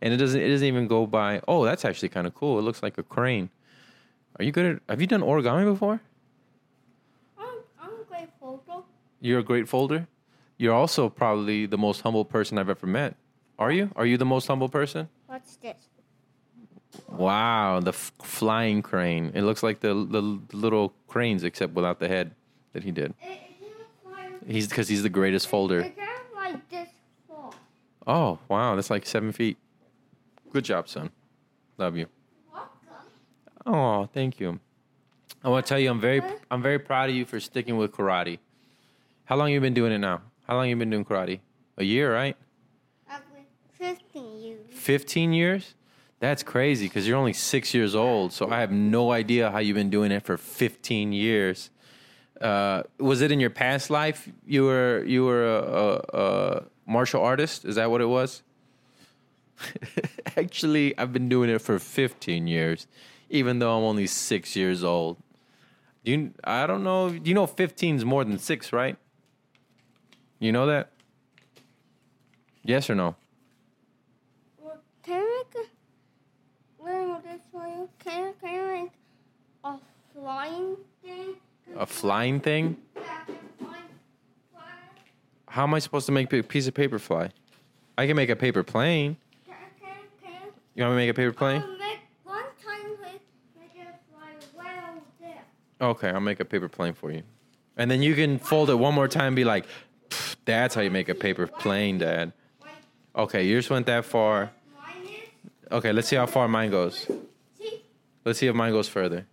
and 0.00 0.12
it 0.12 0.16
doesn't. 0.16 0.40
It 0.40 0.48
doesn't 0.48 0.66
even 0.66 0.86
go 0.88 1.06
by. 1.06 1.40
Oh, 1.46 1.64
that's 1.64 1.84
actually 1.84 2.08
kind 2.08 2.26
of 2.26 2.34
cool. 2.34 2.58
It 2.58 2.62
looks 2.62 2.82
like 2.82 2.98
a 2.98 3.04
crane. 3.04 3.48
Are 4.38 4.44
you 4.44 4.50
good 4.52 4.66
at? 4.76 4.82
Have 4.88 5.00
you 5.00 5.06
done 5.06 5.20
origami 5.22 5.64
before? 5.64 6.00
I'm, 7.38 7.46
I'm 7.80 8.04
grateful. 8.08 8.64
though. 8.66 8.84
You're 9.20 9.40
a 9.40 9.44
great 9.44 9.68
folder. 9.68 10.06
You're 10.56 10.74
also 10.74 11.08
probably 11.08 11.66
the 11.66 11.78
most 11.78 12.00
humble 12.02 12.24
person 12.24 12.58
I've 12.58 12.68
ever 12.68 12.86
met. 12.86 13.16
Are 13.58 13.70
you? 13.72 13.90
Are 13.96 14.06
you 14.06 14.16
the 14.16 14.24
most 14.24 14.46
humble 14.46 14.68
person? 14.68 15.08
What's 15.26 15.56
this? 15.56 15.76
Wow, 17.08 17.80
the 17.80 17.90
f- 17.90 18.12
flying 18.22 18.82
crane. 18.82 19.32
It 19.34 19.42
looks 19.42 19.62
like 19.62 19.80
the, 19.80 19.94
the 19.94 20.40
the 20.48 20.56
little 20.56 20.92
cranes, 21.06 21.44
except 21.44 21.74
without 21.74 22.00
the 22.00 22.08
head 22.08 22.34
that 22.72 22.82
he 22.82 22.90
did. 22.90 23.14
It. 23.22 23.40
He's 24.46 24.66
because 24.66 24.88
he's 24.88 25.02
the 25.02 25.08
greatest 25.10 25.48
folder. 25.48 25.80
It 25.80 25.96
like 26.34 26.68
this 26.70 26.88
far. 27.28 27.50
Oh 28.06 28.38
wow, 28.48 28.74
that's 28.74 28.90
like 28.90 29.06
seven 29.06 29.32
feet. 29.32 29.56
Good 30.52 30.64
job, 30.64 30.88
son. 30.88 31.10
Love 31.78 31.96
you. 31.96 32.06
Welcome. 32.52 32.70
Oh, 33.66 34.08
thank 34.12 34.40
you. 34.40 34.58
I 35.44 35.48
want 35.48 35.64
to 35.66 35.68
tell 35.68 35.78
you, 35.78 35.90
I'm 35.90 36.00
very 36.00 36.22
I'm 36.50 36.62
very 36.62 36.78
proud 36.78 37.10
of 37.10 37.14
you 37.14 37.24
for 37.24 37.38
sticking 37.38 37.76
with 37.76 37.92
karate. 37.92 38.38
How 39.30 39.36
long 39.36 39.52
you 39.52 39.60
been 39.60 39.74
doing 39.74 39.92
it 39.92 39.98
now? 39.98 40.22
How 40.48 40.56
long 40.56 40.68
you 40.68 40.74
been 40.74 40.90
doing 40.90 41.04
karate? 41.04 41.38
A 41.78 41.84
year, 41.84 42.12
right? 42.12 42.36
I've 43.08 43.22
been 43.32 43.44
15 43.78 44.42
years. 44.42 44.58
15 44.70 45.32
years? 45.32 45.74
That's 46.18 46.42
crazy 46.42 46.86
because 46.86 47.06
you're 47.06 47.16
only 47.16 47.32
six 47.32 47.72
years 47.72 47.94
old. 47.94 48.32
So 48.32 48.50
I 48.50 48.58
have 48.58 48.72
no 48.72 49.12
idea 49.12 49.52
how 49.52 49.58
you've 49.58 49.76
been 49.76 49.88
doing 49.88 50.10
it 50.10 50.24
for 50.24 50.36
15 50.36 51.12
years. 51.12 51.70
Uh, 52.40 52.82
was 52.98 53.20
it 53.20 53.30
in 53.30 53.38
your 53.38 53.50
past 53.50 53.88
life 53.88 54.28
you 54.44 54.64
were 54.64 55.04
you 55.06 55.24
were 55.24 55.46
a, 55.46 55.62
a, 55.62 56.18
a 56.18 56.62
martial 56.84 57.22
artist? 57.22 57.64
Is 57.64 57.76
that 57.76 57.88
what 57.88 58.00
it 58.00 58.06
was? 58.06 58.42
Actually, 60.36 60.98
I've 60.98 61.12
been 61.12 61.28
doing 61.28 61.50
it 61.50 61.60
for 61.60 61.78
15 61.78 62.48
years, 62.48 62.88
even 63.28 63.60
though 63.60 63.78
I'm 63.78 63.84
only 63.84 64.08
six 64.08 64.56
years 64.56 64.82
old. 64.82 65.18
You, 66.02 66.32
I 66.42 66.66
don't 66.66 66.82
know. 66.82 67.06
You 67.10 67.34
know, 67.34 67.46
15 67.46 67.94
is 67.94 68.04
more 68.04 68.24
than 68.24 68.36
six, 68.36 68.72
right? 68.72 68.96
You 70.40 70.52
know 70.52 70.66
that? 70.66 70.90
Yes 72.64 72.88
or 72.88 72.94
no? 72.94 73.14
Well, 74.58 74.78
Can 75.04 75.22
I 75.22 75.42
make 75.54 75.68
a 76.80 76.82
little 76.82 77.20
this 77.22 77.40
for 77.52 77.66
you? 77.68 77.88
Can, 78.02 78.32
can 78.42 78.58
I 78.58 78.82
make 78.82 78.90
a 79.64 79.74
flying 80.14 80.76
thing? 81.04 81.34
A 81.76 81.84
flying 81.84 82.40
thing? 82.40 82.78
Yeah, 82.96 83.02
fly, 83.58 83.76
fly. 84.50 84.62
How 85.48 85.64
am 85.64 85.74
I 85.74 85.78
supposed 85.78 86.06
to 86.06 86.12
make 86.12 86.32
a 86.32 86.42
piece 86.42 86.66
of 86.66 86.72
paper 86.72 86.98
fly? 86.98 87.30
I 87.98 88.06
can 88.06 88.16
make 88.16 88.30
a 88.30 88.36
paper 88.36 88.62
plane. 88.62 89.18
Can, 89.46 89.54
can, 89.78 89.90
can. 90.22 90.32
You 90.74 90.84
want 90.84 90.96
me 90.96 91.02
to 91.02 91.06
make 91.06 91.10
a 91.10 91.14
paper 91.14 91.32
plane? 91.32 91.60
I'll 91.62 91.78
make 91.78 91.98
one 92.24 92.44
time 92.64 92.90
with 92.98 93.20
make 93.58 93.76
it 93.76 93.94
fly 94.10 94.32
well 94.56 95.02
there. 95.20 95.42
Okay, 95.82 96.08
I'll 96.08 96.20
make 96.20 96.40
a 96.40 96.46
paper 96.46 96.70
plane 96.70 96.94
for 96.94 97.10
you. 97.10 97.24
And 97.76 97.90
then 97.90 98.00
you 98.02 98.14
can 98.14 98.38
fold 98.38 98.70
it 98.70 98.74
one 98.76 98.94
more 98.94 99.06
time 99.08 99.28
and 99.28 99.36
be 99.36 99.44
like, 99.44 99.66
"Pff, 99.66 99.70
that's 100.50 100.74
how 100.74 100.80
you 100.80 100.90
make 100.90 101.08
a 101.08 101.14
paper 101.14 101.46
plane, 101.46 101.98
Dad. 101.98 102.32
Okay, 103.14 103.44
yours 103.46 103.68
went 103.68 103.86
that 103.86 104.04
far. 104.04 104.52
Okay, 105.70 105.92
let's 105.92 106.08
see 106.08 106.16
how 106.16 106.26
far 106.26 106.48
mine 106.48 106.70
goes. 106.70 107.10
Let's 108.24 108.38
see 108.38 108.46
if 108.46 108.54
mine 108.54 108.72
goes 108.72 108.88
further. 108.88 109.26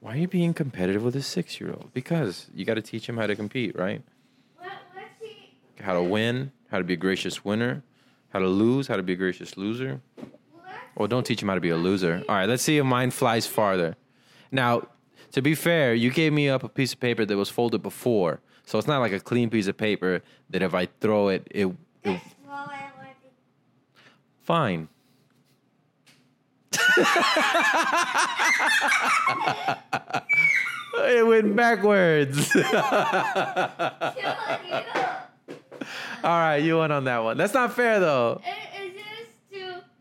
Why 0.00 0.14
are 0.14 0.16
you 0.16 0.28
being 0.28 0.52
competitive 0.52 1.02
with 1.02 1.16
a 1.16 1.22
six 1.22 1.60
year 1.60 1.70
old? 1.70 1.92
Because 1.94 2.46
you 2.54 2.64
got 2.64 2.74
to 2.74 2.82
teach 2.82 3.08
him 3.08 3.16
how 3.16 3.26
to 3.26 3.36
compete, 3.36 3.76
right? 3.76 4.02
How 5.80 5.94
to 5.94 6.02
win, 6.02 6.52
how 6.70 6.78
to 6.78 6.84
be 6.84 6.94
a 6.94 6.96
gracious 6.96 7.44
winner, 7.44 7.82
how 8.30 8.38
to 8.38 8.46
lose, 8.46 8.86
how 8.88 8.96
to 8.96 9.02
be 9.02 9.14
a 9.14 9.16
gracious 9.16 9.56
loser. 9.56 10.00
Well, 10.96 11.08
don't 11.08 11.24
teach 11.24 11.42
him 11.42 11.48
how 11.48 11.54
to 11.54 11.60
be 11.60 11.70
a 11.70 11.76
loser. 11.76 12.22
All 12.28 12.34
right, 12.34 12.48
let's 12.48 12.62
see 12.62 12.78
if 12.78 12.84
mine 12.84 13.10
flies 13.10 13.46
farther. 13.46 13.96
Now, 14.52 14.88
to 15.32 15.42
be 15.42 15.54
fair, 15.54 15.94
you 15.94 16.10
gave 16.10 16.32
me 16.32 16.48
up 16.48 16.62
a 16.62 16.68
piece 16.68 16.92
of 16.92 17.00
paper 17.00 17.24
that 17.24 17.36
was 17.36 17.50
folded 17.50 17.82
before, 17.82 18.40
so 18.66 18.78
it's 18.78 18.86
not 18.86 19.00
like 19.00 19.12
a 19.12 19.20
clean 19.20 19.50
piece 19.50 19.66
of 19.66 19.76
paper 19.76 20.22
that 20.50 20.62
if 20.62 20.74
I 20.74 20.86
throw 21.00 21.28
it, 21.28 21.46
it, 21.50 21.66
it 21.66 21.76
this 22.02 22.20
fly 22.44 22.90
already. 22.96 23.14
fine. 24.42 24.88
it 31.08 31.26
went 31.26 31.56
backwards. 31.56 32.54
All 36.24 36.30
right, 36.30 36.58
you 36.58 36.78
went 36.78 36.92
on 36.92 37.04
that 37.04 37.22
one. 37.22 37.36
That's 37.36 37.54
not 37.54 37.74
fair 37.74 38.00
though. 38.00 38.40
It 38.44 38.50
is. 38.50 38.54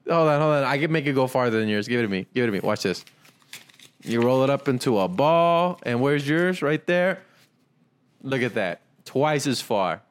Hold 0.09 0.27
on, 0.27 0.41
hold 0.41 0.53
on. 0.55 0.63
I 0.63 0.77
can 0.77 0.91
make 0.91 1.05
it 1.05 1.13
go 1.13 1.27
farther 1.27 1.59
than 1.59 1.69
yours. 1.69 1.87
Give 1.87 1.99
it 1.99 2.03
to 2.03 2.09
me. 2.09 2.25
Give 2.33 2.43
it 2.43 2.47
to 2.47 2.51
me. 2.51 2.59
Watch 2.59 2.83
this. 2.83 3.05
You 4.03 4.21
roll 4.21 4.43
it 4.43 4.49
up 4.49 4.67
into 4.67 4.99
a 4.99 5.07
ball, 5.07 5.79
and 5.83 6.01
where's 6.01 6.27
yours? 6.27 6.61
Right 6.61 6.85
there. 6.85 7.21
Look 8.23 8.41
at 8.41 8.55
that. 8.55 8.81
Twice 9.05 9.45
as 9.47 9.61
far. 9.61 10.01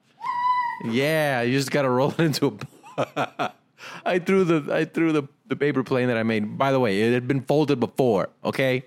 Yeah, 0.84 1.42
you 1.42 1.56
just 1.56 1.70
gotta 1.70 1.88
roll 1.90 2.10
it 2.18 2.20
into 2.20 2.58
a. 2.98 3.52
I 4.04 4.18
threw 4.18 4.44
the 4.44 4.72
I 4.72 4.84
threw 4.84 5.12
the, 5.12 5.24
the 5.46 5.56
paper 5.56 5.82
plane 5.82 6.08
that 6.08 6.16
I 6.16 6.22
made. 6.22 6.56
By 6.56 6.72
the 6.72 6.78
way, 6.78 7.00
it 7.02 7.12
had 7.12 7.26
been 7.26 7.40
folded 7.40 7.80
before, 7.80 8.28
okay? 8.44 8.84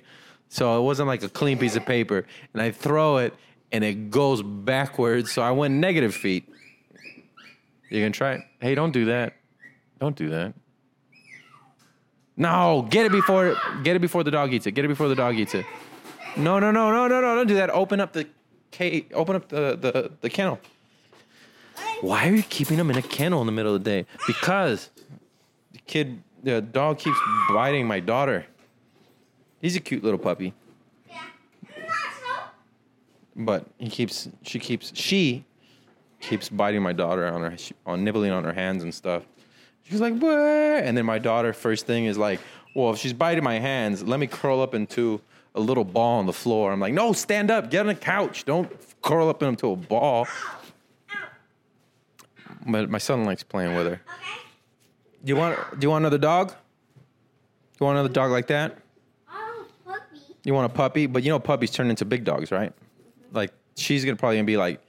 So 0.47 0.79
it 0.79 0.83
wasn't 0.83 1.07
like 1.07 1.23
a 1.23 1.29
clean 1.29 1.57
piece 1.57 1.75
of 1.75 1.85
paper. 1.85 2.25
And 2.53 2.61
I 2.61 2.71
throw 2.71 3.17
it 3.17 3.33
and 3.71 3.83
it 3.83 4.09
goes 4.09 4.41
backwards. 4.41 5.31
So 5.31 5.41
I 5.41 5.51
went 5.51 5.73
negative 5.73 6.15
feet. 6.15 6.49
You 7.89 7.99
gonna 8.01 8.11
try 8.11 8.33
it? 8.33 8.41
Hey, 8.59 8.75
don't 8.75 8.91
do 8.91 9.05
that. 9.05 9.35
Don't 9.99 10.15
do 10.15 10.29
that. 10.29 10.53
No, 12.38 12.85
get 12.89 13.05
it 13.05 13.11
before 13.11 13.57
get 13.83 13.95
it 13.95 13.99
before 13.99 14.23
the 14.23 14.31
dog 14.31 14.53
eats 14.53 14.67
it. 14.67 14.71
Get 14.71 14.85
it 14.85 14.89
before 14.89 15.07
the 15.07 15.15
dog 15.15 15.35
eats 15.35 15.55
it. 15.55 15.65
No, 16.38 16.59
no, 16.59 16.71
no, 16.71 16.91
no, 16.91 17.07
no, 17.07 17.21
no, 17.21 17.35
don't 17.35 17.47
do 17.47 17.55
that. 17.55 17.69
Open 17.69 17.99
up 18.01 18.11
the 18.13 18.27
cage. 18.75 19.05
Open 19.13 19.35
up 19.35 19.47
the, 19.47 19.77
the, 19.79 20.11
the 20.21 20.29
kennel. 20.29 20.59
Why 22.01 22.27
are 22.27 22.35
you 22.35 22.43
keeping 22.43 22.77
him 22.77 22.89
in 22.89 22.97
a 22.97 23.01
kennel 23.01 23.39
in 23.41 23.45
the 23.45 23.53
middle 23.53 23.73
of 23.73 23.83
the 23.83 23.89
day? 23.89 24.05
Because 24.27 24.89
the 25.71 25.79
kid, 25.79 26.21
the 26.43 26.61
dog 26.61 26.99
keeps 26.99 27.17
biting 27.49 27.88
my 27.88 27.99
daughter. 27.99 28.45
He's 29.61 29.75
a 29.75 29.79
cute 29.79 30.03
little 30.03 30.19
puppy, 30.19 30.53
Yeah. 31.09 31.21
But 33.35 33.65
he 33.77 33.89
keeps, 33.89 34.29
she 34.43 34.59
keeps, 34.59 34.91
she 34.93 35.45
keeps 36.19 36.49
biting 36.49 36.81
my 36.81 36.93
daughter 36.93 37.25
on 37.25 37.41
her, 37.41 37.57
on 37.85 38.03
nibbling 38.03 38.31
on 38.31 38.43
her 38.43 38.53
hands 38.53 38.83
and 38.83 38.93
stuff. 38.93 39.23
She's 39.83 40.01
like, 40.01 40.17
what? 40.17 40.33
And 40.38 40.97
then 40.97 41.05
my 41.05 41.19
daughter, 41.19 41.53
first 41.53 41.85
thing 41.85 42.05
is 42.05 42.17
like, 42.17 42.39
well, 42.75 42.91
if 42.91 42.99
she's 42.99 43.13
biting 43.13 43.43
my 43.43 43.59
hands, 43.59 44.03
let 44.03 44.19
me 44.19 44.27
curl 44.27 44.61
up 44.61 44.73
into 44.73 45.21
a 45.55 45.59
little 45.59 45.85
ball 45.85 46.19
on 46.19 46.25
the 46.25 46.33
floor. 46.33 46.71
I'm 46.71 46.79
like, 46.79 46.93
no, 46.93 47.13
stand 47.13 47.49
up, 47.49 47.71
get 47.71 47.81
on 47.81 47.87
the 47.87 47.95
couch. 47.95 48.45
Don't 48.45 48.71
curl 49.01 49.29
up 49.29 49.41
into 49.41 49.71
a 49.71 49.75
ball. 49.75 50.27
But 52.67 52.89
my 52.89 52.97
son 52.97 53.25
likes 53.25 53.43
playing 53.43 53.75
with 53.75 53.85
her. 53.87 53.93
Okay. 53.93 54.41
Do 55.23 55.29
you 55.29 55.35
want? 55.35 55.79
Do 55.79 55.85
you 55.85 55.89
want 55.89 56.01
another 56.03 56.17
dog? 56.17 56.49
Do 56.49 56.55
You 57.79 57.85
want 57.85 57.97
another 57.97 58.13
dog 58.13 58.31
like 58.31 58.47
that? 58.47 58.77
Oh, 59.29 59.65
puppy. 59.85 60.19
You 60.43 60.53
want 60.53 60.71
a 60.71 60.75
puppy? 60.75 61.05
But 61.07 61.23
you 61.23 61.29
know, 61.29 61.39
puppies 61.39 61.71
turn 61.71 61.89
into 61.89 62.05
big 62.05 62.23
dogs, 62.23 62.51
right? 62.51 62.71
Mm-hmm. 62.71 63.35
Like 63.35 63.53
she's 63.75 64.03
gonna 64.03 64.17
probably 64.17 64.37
gonna 64.37 64.45
be 64.45 64.57
like, 64.57 64.81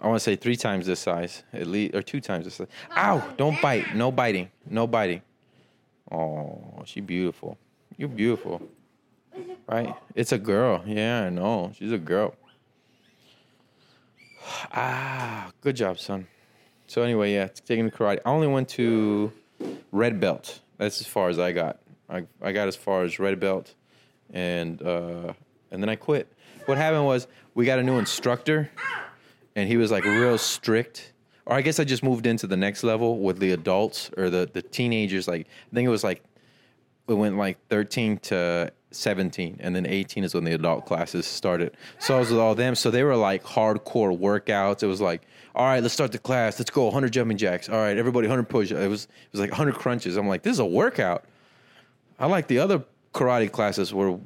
I 0.00 0.06
want 0.06 0.18
to 0.18 0.24
say 0.24 0.36
three 0.36 0.56
times 0.56 0.86
this 0.86 1.00
size, 1.00 1.42
at 1.52 1.66
least, 1.66 1.94
or 1.94 2.02
two 2.02 2.20
times 2.20 2.44
this 2.44 2.54
size. 2.54 2.68
Oh, 2.90 2.96
Ow! 2.96 3.34
Don't 3.36 3.60
bite. 3.60 3.94
No 3.94 4.12
biting. 4.12 4.50
No 4.68 4.86
biting. 4.86 5.22
Oh, 6.10 6.82
she 6.84 7.00
beautiful. 7.00 7.58
You're 7.96 8.08
beautiful, 8.08 8.62
right? 9.70 9.94
It's 10.14 10.32
a 10.32 10.38
girl. 10.38 10.82
Yeah, 10.86 11.22
I 11.22 11.30
know. 11.30 11.72
She's 11.74 11.92
a 11.92 11.98
girl. 11.98 12.34
Ah, 14.72 15.50
good 15.60 15.76
job, 15.76 15.98
son. 15.98 16.26
So 16.86 17.02
anyway, 17.02 17.32
yeah, 17.32 17.48
taking 17.66 17.84
the 17.84 17.90
karate. 17.90 18.18
I 18.26 18.30
only 18.30 18.48
went 18.48 18.68
to 18.70 19.32
red 19.92 20.18
belt. 20.18 20.60
That's 20.76 21.00
as 21.00 21.06
far 21.06 21.28
as 21.28 21.38
I 21.38 21.52
got. 21.52 21.78
I 22.08 22.26
I 22.42 22.52
got 22.52 22.66
as 22.66 22.74
far 22.74 23.04
as 23.04 23.18
red 23.18 23.38
belt, 23.38 23.74
and 24.32 24.82
uh, 24.82 25.32
and 25.70 25.82
then 25.82 25.88
I 25.88 25.94
quit. 25.94 26.32
What 26.66 26.78
happened 26.78 27.06
was 27.06 27.28
we 27.54 27.64
got 27.64 27.78
a 27.78 27.82
new 27.82 27.98
instructor, 27.98 28.70
and 29.54 29.68
he 29.68 29.76
was 29.76 29.90
like 29.90 30.04
real 30.04 30.36
strict. 30.38 31.12
Or 31.46 31.54
I 31.54 31.62
guess 31.62 31.78
I 31.78 31.84
just 31.84 32.02
moved 32.02 32.26
into 32.26 32.46
the 32.46 32.56
next 32.56 32.82
level 32.82 33.18
with 33.18 33.38
the 33.38 33.52
adults 33.52 34.10
or 34.16 34.30
the 34.30 34.50
the 34.52 34.62
teenagers. 34.62 35.28
Like 35.28 35.46
I 35.46 35.74
think 35.74 35.86
it 35.86 35.90
was 35.90 36.02
like 36.02 36.24
we 37.06 37.14
went 37.14 37.36
like 37.36 37.58
13 37.68 38.18
to 38.18 38.72
17, 38.92 39.58
and 39.60 39.74
then 39.74 39.86
18 39.86 40.24
is 40.24 40.34
when 40.34 40.44
the 40.44 40.52
adult 40.52 40.86
classes 40.86 41.26
started. 41.26 41.76
So 41.98 42.16
I 42.16 42.18
was 42.18 42.30
with 42.30 42.40
all 42.40 42.54
them. 42.54 42.74
So 42.74 42.90
they 42.90 43.04
were 43.04 43.16
like 43.16 43.44
hardcore 43.44 44.16
workouts. 44.16 44.82
It 44.82 44.86
was 44.86 45.00
like, 45.00 45.22
all 45.54 45.66
right, 45.66 45.82
let's 45.82 45.94
start 45.94 46.12
the 46.12 46.18
class. 46.18 46.58
Let's 46.58 46.70
go 46.70 46.84
100 46.84 47.12
jumping 47.12 47.36
jacks. 47.36 47.68
All 47.68 47.76
right, 47.76 47.96
everybody 47.96 48.26
100 48.26 48.48
push. 48.48 48.70
It 48.70 48.88
was 48.88 49.04
it 49.04 49.32
was 49.32 49.40
like 49.40 49.50
100 49.50 49.74
crunches. 49.74 50.16
I'm 50.16 50.28
like, 50.28 50.42
this 50.42 50.54
is 50.54 50.58
a 50.58 50.66
workout. 50.66 51.24
I 52.18 52.26
like 52.26 52.48
the 52.48 52.58
other 52.58 52.84
karate 53.14 53.50
classes 53.50 53.94
where 53.94 54.18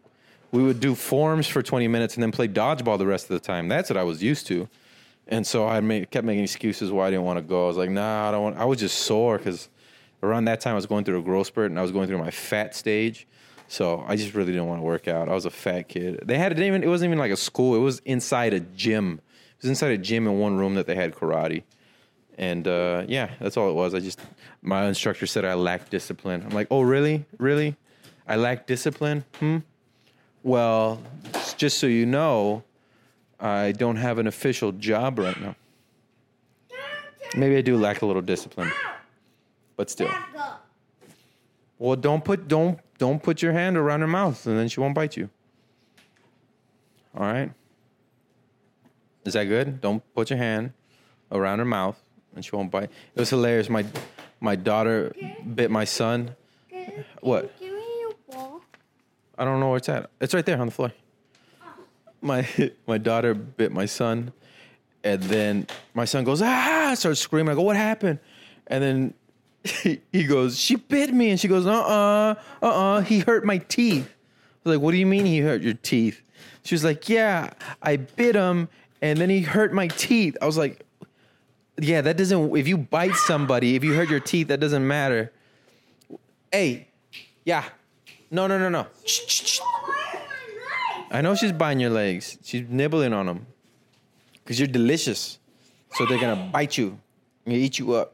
we 0.51 0.63
would 0.63 0.81
do 0.81 0.95
forms 0.95 1.47
for 1.47 1.63
20 1.63 1.89
minutes 1.89 2.15
and 2.15 2.23
then 2.23 2.33
play 2.33 2.49
dodgeball 2.49 2.99
the 2.99 3.07
rest 3.07 3.31
of 3.31 3.41
the 3.41 3.41
time. 3.41 3.69
That's 3.69 3.91
what 3.91 3.97
I 3.97 4.03
was 4.03 4.23
used 4.23 4.47
to. 4.49 4.69
And 5.27 5.47
so 5.47 5.67
I 5.67 5.81
made, 5.81 6.11
kept 6.11 6.25
making 6.25 6.45
excuses 6.45 6.93
why 6.93 7.07
I 7.07 7.11
didn't 7.11 7.25
want 7.25 7.39
to 7.39 7.43
go. 7.43 7.65
I 7.65 7.69
was 7.69 7.77
like, 7.77 7.91
nah, 7.91 8.29
I 8.29 8.31
don't 8.31 8.43
want. 8.43 8.57
I 8.59 8.65
was 8.65 8.79
just 8.79 8.99
sore 8.99 9.39
because 9.39 9.69
around 10.23 10.45
that 10.47 10.61
time 10.61 10.73
I 10.73 10.77
was 10.77 10.87
going 10.87 11.05
through 11.05 11.19
a 11.19 11.23
growth 11.23 11.49
spurt 11.49 11.71
and 11.71 11.79
I 11.79 11.83
was 11.83 11.93
going 11.93 12.09
through 12.09 12.19
my 12.19 12.31
fat 12.31 12.75
stage. 12.75 13.27
So 13.69 14.05
I 14.07 14.17
just 14.17 14.35
really 14.35 14.53
didn't 14.53 14.67
want 14.67 14.81
to 14.81 14.85
work 14.85 15.09
out. 15.09 15.29
I 15.29 15.33
was 15.33 15.47
a 15.47 15.51
fat 15.51 15.89
kid. 15.89 16.21
They 16.25 16.39
had 16.39 16.53
it 16.53 16.59
even. 16.61 16.83
It 16.83 16.89
wasn't 16.89 17.09
even 17.09 17.19
like 17.19 17.33
a 17.33 17.37
school. 17.37 17.75
It 17.75 17.81
was 17.81 18.01
inside 18.01 18.53
a 18.53 18.61
gym. 18.61 19.21
It 19.57 19.63
was 19.63 19.71
inside 19.71 19.93
a 19.93 19.99
gym 19.99 20.27
in 20.27 20.39
one 20.39 20.57
room 20.57 20.75
that 20.75 20.87
they 20.87 20.95
had 20.95 21.15
karate. 21.15 21.63
And 22.37 22.67
uh, 22.67 23.05
yeah, 23.09 23.31
that's 23.41 23.57
all 23.57 23.71
it 23.71 23.75
was. 23.75 23.95
I 23.95 24.01
just 24.01 24.21
my 24.63 24.87
instructor 24.87 25.27
said 25.27 25.45
I 25.45 25.55
lacked 25.55 25.91
discipline. 25.91 26.43
I'm 26.45 26.55
like, 26.55 26.69
oh 26.71 26.83
really, 26.83 27.25
really? 27.39 27.77
I 28.27 28.37
lack 28.37 28.67
discipline. 28.67 29.25
Hmm. 29.39 29.59
Well, 30.43 31.01
just 31.57 31.79
so 31.79 31.87
you 31.87 32.07
know, 32.07 32.65
I 33.41 33.73
don't 33.73 33.97
have 33.97 34.19
an 34.19 34.27
official 34.27 34.73
job 34.73 35.19
right 35.19 35.41
now. 35.41 35.55
Maybe 37.37 37.57
I 37.57 37.63
do 37.63 37.77
lack 37.77 38.03
a 38.03 38.07
little 38.07 38.23
discipline, 38.23 38.71
but 39.77 39.91
still. 39.91 40.11
Well, 41.79 41.97
don't 41.97 42.25
put 42.25 42.47
don't 42.47 42.79
don't 42.99 43.23
put 43.23 43.43
your 43.43 43.53
hand 43.53 43.77
around 43.77 44.01
her 44.01 44.07
mouth, 44.07 44.47
and 44.47 44.59
then 44.59 44.69
she 44.69 44.81
won't 44.81 44.95
bite 44.95 45.17
you. 45.17 45.29
All 47.17 47.23
right. 47.25 47.53
Is 49.25 49.35
that 49.35 49.45
good? 49.45 49.81
Don't 49.81 50.03
put 50.15 50.31
your 50.31 50.39
hand 50.39 50.73
around 51.33 51.59
her 51.59 51.65
mouth, 51.65 52.01
and 52.35 52.45
she 52.45 52.55
won't 52.55 52.71
bite. 52.71 52.85
It 52.85 53.21
was 53.21 53.31
hilarious. 53.31 53.69
My 53.69 53.85
my 54.41 54.57
daughter 54.57 55.15
bit 55.55 55.71
my 55.71 55.85
son. 55.85 56.37
What? 57.21 57.59
Give 57.59 57.73
me 57.73 58.01
your 58.01 58.15
ball. 58.31 58.61
I 59.39 59.45
don't 59.45 59.61
know 59.61 59.69
where 59.69 59.79
it's 59.79 59.89
at. 59.89 60.11
It's 60.21 60.35
right 60.35 60.45
there 60.45 60.61
on 60.61 60.67
the 60.67 60.73
floor. 60.73 60.93
My 62.21 62.47
my 62.87 62.99
daughter 62.99 63.35
bit 63.35 63.73
my 63.73 63.87
son, 63.87 64.33
and 65.03 65.23
then 65.23 65.67
my 65.95 66.05
son 66.05 66.25
goes 66.25 66.43
ah, 66.43 66.93
starts 66.95 67.21
screaming. 67.21 67.53
I 67.53 67.55
go, 67.55 67.63
what 67.63 67.77
happened? 67.77 68.19
And 68.67 68.83
then 68.83 69.15
he, 70.13 70.25
goes, 70.25 70.59
she 70.59 70.77
bit 70.77 71.13
me, 71.13 71.31
and 71.31 71.41
she 71.41 71.49
goes, 71.49 71.67
uh 71.67 71.71
uh, 72.63 72.67
uh 72.67 73.01
he 73.01 73.21
hurt 73.21 73.45
my 73.45 73.59
teeth. 73.59 74.07
I 74.07 74.69
was 74.69 74.77
like, 74.77 74.83
what 74.83 74.93
do 74.93 74.99
you 74.99 75.07
mean 75.07 75.25
he 75.25 75.39
hurt 75.39 75.63
your 75.63 75.75
teeth? 75.75 76.21
She 76.65 76.75
was 76.75 76.85
like, 76.85 77.09
yeah, 77.09 77.51
I 77.83 77.97
bit 77.97 78.35
him, 78.35 78.69
and 79.03 79.19
then 79.19 79.31
he 79.31 79.41
hurt 79.41 79.73
my 79.73 79.89
teeth. 79.89 80.37
I 80.41 80.47
was 80.47 80.57
like, 80.57 80.85
yeah, 81.79 82.01
that 82.03 82.17
doesn't. 82.17 82.57
If 82.57 82.69
you 82.69 82.79
bite 82.79 83.15
somebody, 83.15 83.75
if 83.75 83.85
you 83.85 83.95
hurt 83.95 84.09
your 84.09 84.21
teeth, 84.21 84.49
that 84.49 84.61
doesn't 84.61 84.87
matter. 84.87 85.33
Hey, 86.53 86.89
yeah, 87.45 87.65
no, 88.31 88.47
no, 88.47 88.59
no, 88.59 88.69
no. 88.69 88.87
I 91.11 91.21
know 91.21 91.35
she's 91.35 91.53
biting 91.53 91.81
your 91.81 91.91
legs. 91.91 92.39
She's 92.43 92.69
nibbling 92.69 93.13
on 93.13 93.27
them. 93.27 93.47
Because 94.33 94.59
you're 94.59 94.69
delicious. 94.69 95.39
So 95.93 96.07
they're 96.07 96.19
to 96.19 96.51
bite 96.53 96.77
you 96.77 96.99
and 97.47 97.55
eat 97.55 97.79
you 97.79 97.93
up. 97.93 98.14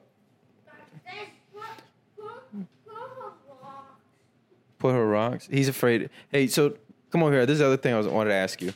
Put 4.81 4.95
her 4.95 5.07
rocks. 5.07 5.47
He's 5.49 5.69
afraid. 5.69 6.11
Hey, 6.33 6.49
so 6.49 6.75
come 7.11 7.23
over 7.23 7.33
here. 7.33 7.47
This 7.47 7.55
is 7.55 7.59
the 7.61 7.67
other 7.67 7.77
thing 7.77 7.95
I 7.95 7.99
was, 7.99 8.09
wanted 8.09 8.31
to 8.31 8.37
ask 8.37 8.61
you. 8.61 8.73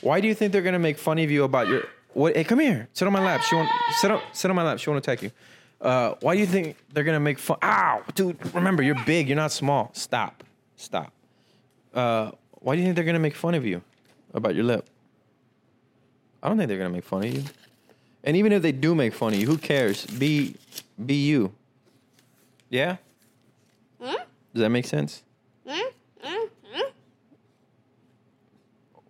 Why 0.00 0.20
do 0.20 0.26
you 0.26 0.34
think 0.34 0.52
they're 0.52 0.62
going 0.62 0.72
to 0.72 0.80
make 0.80 0.98
fun 0.98 1.18
of 1.18 1.30
you 1.30 1.44
about 1.44 1.68
your. 1.68 1.84
What, 2.14 2.34
hey, 2.34 2.44
come 2.44 2.58
here. 2.58 2.88
Sit 2.92 3.06
on 3.06 3.12
my 3.12 3.24
lap. 3.24 3.42
She 3.42 3.54
won't. 3.54 3.68
Sit 4.00 4.10
on, 4.10 4.20
sit 4.32 4.50
on 4.50 4.56
my 4.56 4.64
lap. 4.64 4.78
She 4.80 4.90
won't 4.90 5.04
attack 5.04 5.22
you. 5.22 5.30
Uh, 5.80 6.14
why 6.20 6.34
do 6.34 6.40
you 6.40 6.46
think 6.46 6.76
they're 6.92 7.04
going 7.04 7.16
to 7.16 7.20
make 7.20 7.38
fun? 7.38 7.58
Ow! 7.62 8.02
Dude, 8.14 8.54
remember, 8.54 8.82
you're 8.82 8.98
big. 9.04 9.28
You're 9.28 9.36
not 9.36 9.52
small. 9.52 9.90
Stop. 9.92 10.42
Stop. 10.76 11.12
Uh, 11.92 12.30
why 12.52 12.74
do 12.74 12.80
you 12.80 12.86
think 12.86 12.96
they're 12.96 13.04
going 13.04 13.14
to 13.14 13.20
make 13.20 13.34
fun 13.34 13.54
of 13.54 13.66
you 13.66 13.82
about 14.32 14.54
your 14.54 14.64
lip? 14.64 14.88
I 16.42 16.48
don't 16.48 16.56
think 16.56 16.68
they're 16.68 16.78
going 16.78 16.90
to 16.90 16.94
make 16.94 17.04
fun 17.04 17.24
of 17.24 17.34
you. 17.34 17.44
And 18.22 18.36
even 18.36 18.52
if 18.52 18.62
they 18.62 18.72
do 18.72 18.94
make 18.94 19.12
fun 19.12 19.34
of 19.34 19.38
you, 19.38 19.46
who 19.46 19.58
cares? 19.58 20.06
Be 20.06 20.56
be 21.04 21.14
you. 21.14 21.52
Yeah? 22.70 22.96
Hmm? 24.00 24.14
Does 24.54 24.62
that 24.62 24.70
make 24.70 24.86
sense? 24.86 25.22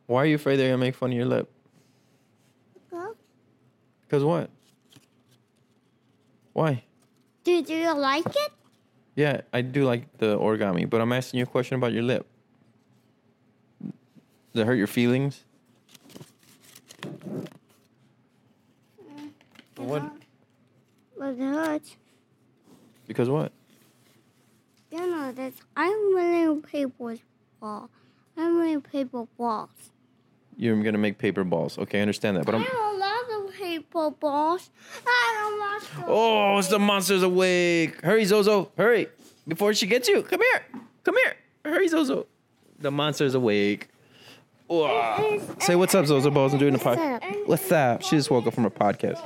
Why 0.07 0.23
are 0.23 0.27
you 0.27 0.35
afraid 0.37 0.57
they're 0.57 0.71
to 0.71 0.77
make 0.77 0.95
fun 0.95 1.11
of 1.11 1.17
your 1.17 1.27
lip? 1.27 1.51
Because 4.03 4.23
what? 4.23 4.51
Why? 6.53 6.85
Do, 7.43 7.63
do 7.63 7.75
you 7.75 7.93
like 7.95 8.27
it? 8.27 8.53
Yeah, 9.17 9.41
I 9.53 9.63
do 9.63 9.85
like 9.85 10.19
the 10.19 10.39
origami, 10.39 10.89
but 10.89 11.01
I'm 11.01 11.13
asking 11.13 11.39
you 11.39 11.45
a 11.45 11.47
question 11.47 11.77
about 11.77 11.93
your 11.93 12.03
lip. 12.03 12.27
Does 14.53 14.63
it 14.63 14.67
hurt 14.67 14.75
your 14.75 14.87
feelings? 14.87 15.45
Mm. 19.03 19.33
What? 19.77 20.13
But 21.19 21.31
it 21.31 21.39
hurts. 21.39 21.97
Because 23.07 23.29
what? 23.29 23.53
You 24.95 25.09
know 25.09 25.33
this. 25.33 25.55
I'm 25.77 26.15
winning 26.15 26.63
paper 26.63 27.17
ball. 27.61 27.91
I'm 28.37 28.59
winning 28.61 28.81
paper 28.81 29.27
balls. 29.37 29.91
You're 30.57 30.81
gonna 30.85 30.99
make 30.99 31.19
paper 31.19 31.43
balls. 31.43 31.77
Okay, 31.79 31.99
I 31.99 32.03
understand 32.03 32.37
that. 32.37 32.47
But 32.47 32.55
I 32.55 32.59
I'm. 32.59 32.65
have 32.65 32.95
a 32.95 32.97
lot 32.97 33.47
of 33.47 33.53
paper 33.55 34.11
balls. 34.13 34.71
I 35.05 35.41
don't 35.41 35.59
want 35.59 35.83
to. 35.83 36.05
Oh, 36.07 36.59
it's 36.59 36.69
the 36.69 36.79
monster's 36.79 37.25
awake! 37.25 38.01
Hurry, 38.03 38.25
Zozo! 38.25 38.71
Hurry! 38.77 39.09
Before 39.49 39.75
she 39.75 39.89
gets 39.89 40.09
you! 40.09 40.23
Come 40.23 40.41
here! 40.53 40.65
Come 41.03 41.17
here! 41.17 41.35
Hurry, 41.65 41.89
Zozo! 41.89 42.29
The 42.79 42.93
monster's 42.93 43.35
awake. 43.35 43.89
Whoa. 44.69 45.43
Say 45.59 45.75
what's 45.75 45.97
up, 45.97 46.07
Zozo 46.07 46.31
Balls. 46.31 46.53
I'm 46.53 46.61
doing 46.61 46.73
the 46.73 46.79
podcast. 46.79 47.49
What's 47.49 47.73
up? 47.73 48.03
She 48.03 48.15
just 48.15 48.31
woke 48.31 48.47
up 48.47 48.55
from 48.55 48.63
her 48.63 48.71
podcast. 48.71 49.21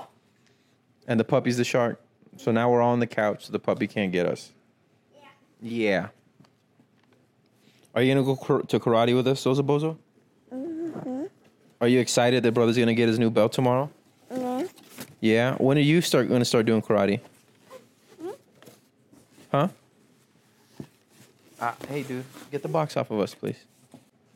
And 1.07 1.21
the 1.21 1.25
puppy's 1.25 1.59
the 1.59 1.65
shark. 1.65 2.01
So 2.39 2.53
now 2.53 2.71
we're 2.71 2.81
all 2.81 2.93
on 2.93 3.01
the 3.01 3.07
couch. 3.07 3.45
So 3.45 3.53
the 3.53 3.59
puppy 3.59 3.87
can't 3.87 4.13
get 4.13 4.25
us. 4.25 4.53
Yeah. 5.61 6.09
Are 7.95 8.03
you 8.03 8.15
gonna 8.15 8.25
go 8.25 8.37
kar- 8.37 8.63
to 8.63 8.79
karate 8.79 9.15
with 9.15 9.27
us, 9.27 9.41
Zozo 9.41 9.63
Bozo? 9.63 9.97
Mhm. 10.53 11.29
Are 11.81 11.89
you 11.89 11.99
excited 12.01 12.43
that 12.43 12.53
brother's 12.53 12.77
gonna 12.79 12.95
get 12.95 13.09
his 13.09 13.19
new 13.19 13.31
belt 13.31 13.53
tomorrow? 13.53 13.91
Yeah. 14.31 14.65
Yeah. 15.21 15.55
When 15.57 15.77
are 15.79 15.83
you 15.83 16.01
start 16.01 16.29
gonna 16.29 16.45
start 16.45 16.67
doing 16.67 16.83
karate? 16.83 17.21
Huh? 19.51 19.69
Uh, 21.61 21.73
hey, 21.89 22.03
dude, 22.03 22.25
get 22.53 22.63
the 22.63 22.69
box 22.69 22.97
off 22.97 23.11
of 23.11 23.19
us, 23.19 23.35
please. 23.35 23.57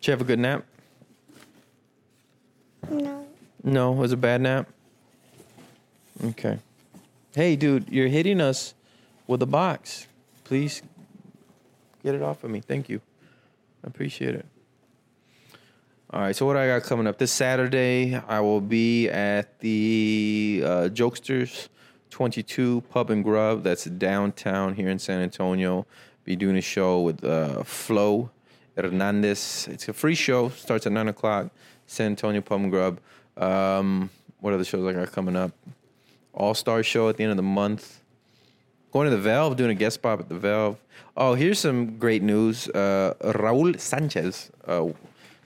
Did 0.01 0.07
you 0.09 0.11
have 0.13 0.21
a 0.23 0.25
good 0.25 0.39
nap? 0.41 0.65
No. 2.91 3.27
No, 3.63 3.93
it 3.93 3.97
was 3.97 4.11
a 4.13 4.17
bad 4.17 4.41
nap. 4.41 4.69
Okay. 6.25 6.59
Hey, 7.35 7.55
dude, 7.55 7.89
you're 7.89 8.09
hitting 8.09 8.41
us 8.41 8.75
with 9.29 9.41
a 9.43 9.47
box. 9.47 10.07
Please 10.45 10.83
get 12.03 12.15
it 12.15 12.23
off 12.23 12.45
of 12.45 12.51
me. 12.51 12.61
Thank 12.61 12.89
you. 12.89 13.01
I 13.85 13.89
appreciate 13.89 14.35
it. 14.35 14.47
All 16.11 16.21
right, 16.21 16.37
so 16.37 16.45
what 16.45 16.59
I 16.59 16.67
got 16.67 16.83
coming 16.83 17.07
up 17.07 17.17
this 17.17 17.33
Saturday, 17.33 18.15
I 18.29 18.41
will 18.41 18.61
be 18.61 19.09
at 19.09 19.59
the 19.61 20.63
uh, 20.63 20.69
Jokesters 20.93 21.69
22 22.11 22.83
Pub 22.91 23.09
and 23.09 23.25
Grub. 23.25 23.63
That's 23.63 23.85
downtown 23.85 24.75
here 24.75 24.91
in 24.91 24.99
San 24.99 25.23
Antonio. 25.23 25.87
Be 26.25 26.37
doing 26.37 26.59
a 26.59 26.61
show 26.61 27.01
with 27.01 27.25
uh, 27.25 27.63
Flo 27.63 28.31
Hernandez. 28.77 29.69
It's 29.71 29.89
a 29.89 29.95
free 29.95 30.15
show. 30.15 30.51
Starts 30.51 30.87
at 30.87 30.93
nine 30.93 31.09
o'clock. 31.09 31.51
San 31.87 32.09
Antonio 32.09 32.43
Pub 32.43 32.61
and 32.61 32.71
Grub. 32.71 33.01
Um, 33.39 34.11
what 34.41 34.53
other 34.53 34.65
shows 34.65 34.87
I 34.87 34.93
got 34.93 35.11
coming 35.13 35.35
up? 35.35 35.53
All 36.35 36.53
Star 36.53 36.83
Show 36.83 37.09
at 37.09 37.17
the 37.17 37.25
end 37.25 37.31
of 37.31 37.39
the 37.39 37.43
month. 37.43 38.02
Going 38.93 39.09
to 39.09 39.17
the 39.17 39.23
Valve, 39.23 39.57
doing 39.57 39.71
a 39.71 39.75
guest 39.75 39.95
spot 39.95 40.21
at 40.21 40.29
the 40.29 40.39
Valve. 40.39 40.77
Oh, 41.17 41.33
here's 41.33 41.59
some 41.59 41.97
great 41.97 42.23
news. 42.23 42.69
Uh, 42.69 43.15
Raul 43.23 43.81
Sanchez, 43.81 44.51
uh, 44.67 44.87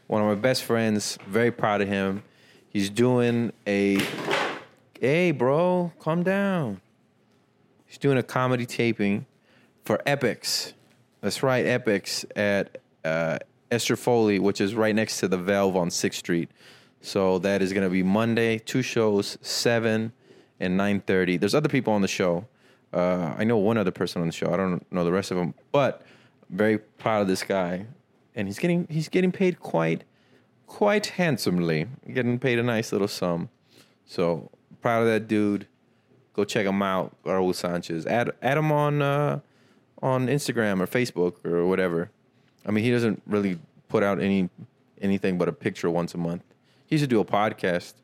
one 0.09 0.21
of 0.21 0.27
my 0.27 0.35
best 0.35 0.65
friends, 0.65 1.17
very 1.29 1.53
proud 1.53 1.81
of 1.81 1.87
him. 1.87 2.25
He's 2.69 2.91
doing 2.91 3.53
a. 3.65 4.03
Hey, 5.01 5.31
bro, 5.31 5.93
calm 6.01 6.25
down. 6.25 6.81
He's 7.87 7.99
doing 7.99 8.19
a 8.19 8.23
comedy 8.25 8.67
taping 8.67 9.27
for 9.85 9.99
Epix. 10.09 10.73
That's 11.21 11.45
right, 11.45 11.65
Epix 11.65 12.25
at 12.35 12.79
uh, 13.05 13.39
Esther's 13.71 14.01
Follies, 14.01 14.41
which 14.41 14.61
is 14.61 14.75
right 14.75 14.95
next 14.95 15.21
to 15.21 15.29
the 15.29 15.39
Valve 15.39 15.77
on 15.77 15.91
6th 15.91 16.15
Street. 16.15 16.51
So 17.01 17.39
that 17.39 17.63
is 17.63 17.73
going 17.73 17.85
to 17.85 17.91
be 17.91 18.03
Monday, 18.03 18.59
two 18.59 18.83
shows, 18.83 19.39
7 19.41 20.13
and 20.59 20.81
9.30. 20.81 21.39
There's 21.39 21.55
other 21.55 21.69
people 21.69 21.93
on 21.93 22.03
the 22.03 22.09
show. 22.09 22.47
Uh, 22.97 23.35
I 23.37 23.45
know 23.45 23.59
one 23.59 23.77
other 23.77 23.91
person 23.91 24.23
on 24.23 24.29
the 24.29 24.33
show. 24.33 24.51
I 24.53 24.57
don't 24.57 24.85
know 24.91 25.05
the 25.05 25.13
rest 25.13 25.31
of 25.31 25.37
them, 25.37 25.55
but 25.73 26.03
very 26.49 26.79
proud 26.79 27.21
of 27.23 27.29
this 27.29 27.43
guy. 27.43 27.87
and 28.35 28.49
he's 28.49 28.59
getting 28.59 28.87
he's 28.91 29.09
getting 29.09 29.33
paid 29.33 29.61
quite 29.61 30.05
quite 30.67 31.07
handsomely, 31.07 31.87
getting 32.13 32.39
paid 32.39 32.59
a 32.59 32.63
nice 32.63 32.93
little 32.93 33.09
sum. 33.09 33.49
So 34.07 34.51
proud 34.81 35.03
of 35.03 35.09
that 35.09 35.29
dude. 35.29 35.67
Go 36.35 36.45
check 36.45 36.67
him 36.67 36.83
out, 36.83 37.17
Raul 37.25 37.55
Sanchez. 37.55 38.07
Add 38.07 38.31
add 38.43 38.59
him 38.59 38.71
on 38.73 39.03
uh, 39.03 39.41
on 40.03 40.27
Instagram 40.29 40.81
or 40.81 40.87
Facebook 40.87 41.45
or 41.45 41.67
whatever. 41.67 42.11
I 42.67 42.71
mean, 42.73 42.85
he 42.85 42.91
doesn't 42.91 43.23
really 43.27 43.59
put 43.89 44.03
out 44.03 44.21
any 44.21 44.49
anything 45.01 45.39
but 45.39 45.49
a 45.49 45.53
picture 45.53 45.91
once 45.91 46.15
a 46.15 46.19
month. 46.19 46.43
He 46.87 46.99
should 46.99 47.11
do 47.11 47.21
a 47.21 47.25
podcast, 47.25 47.95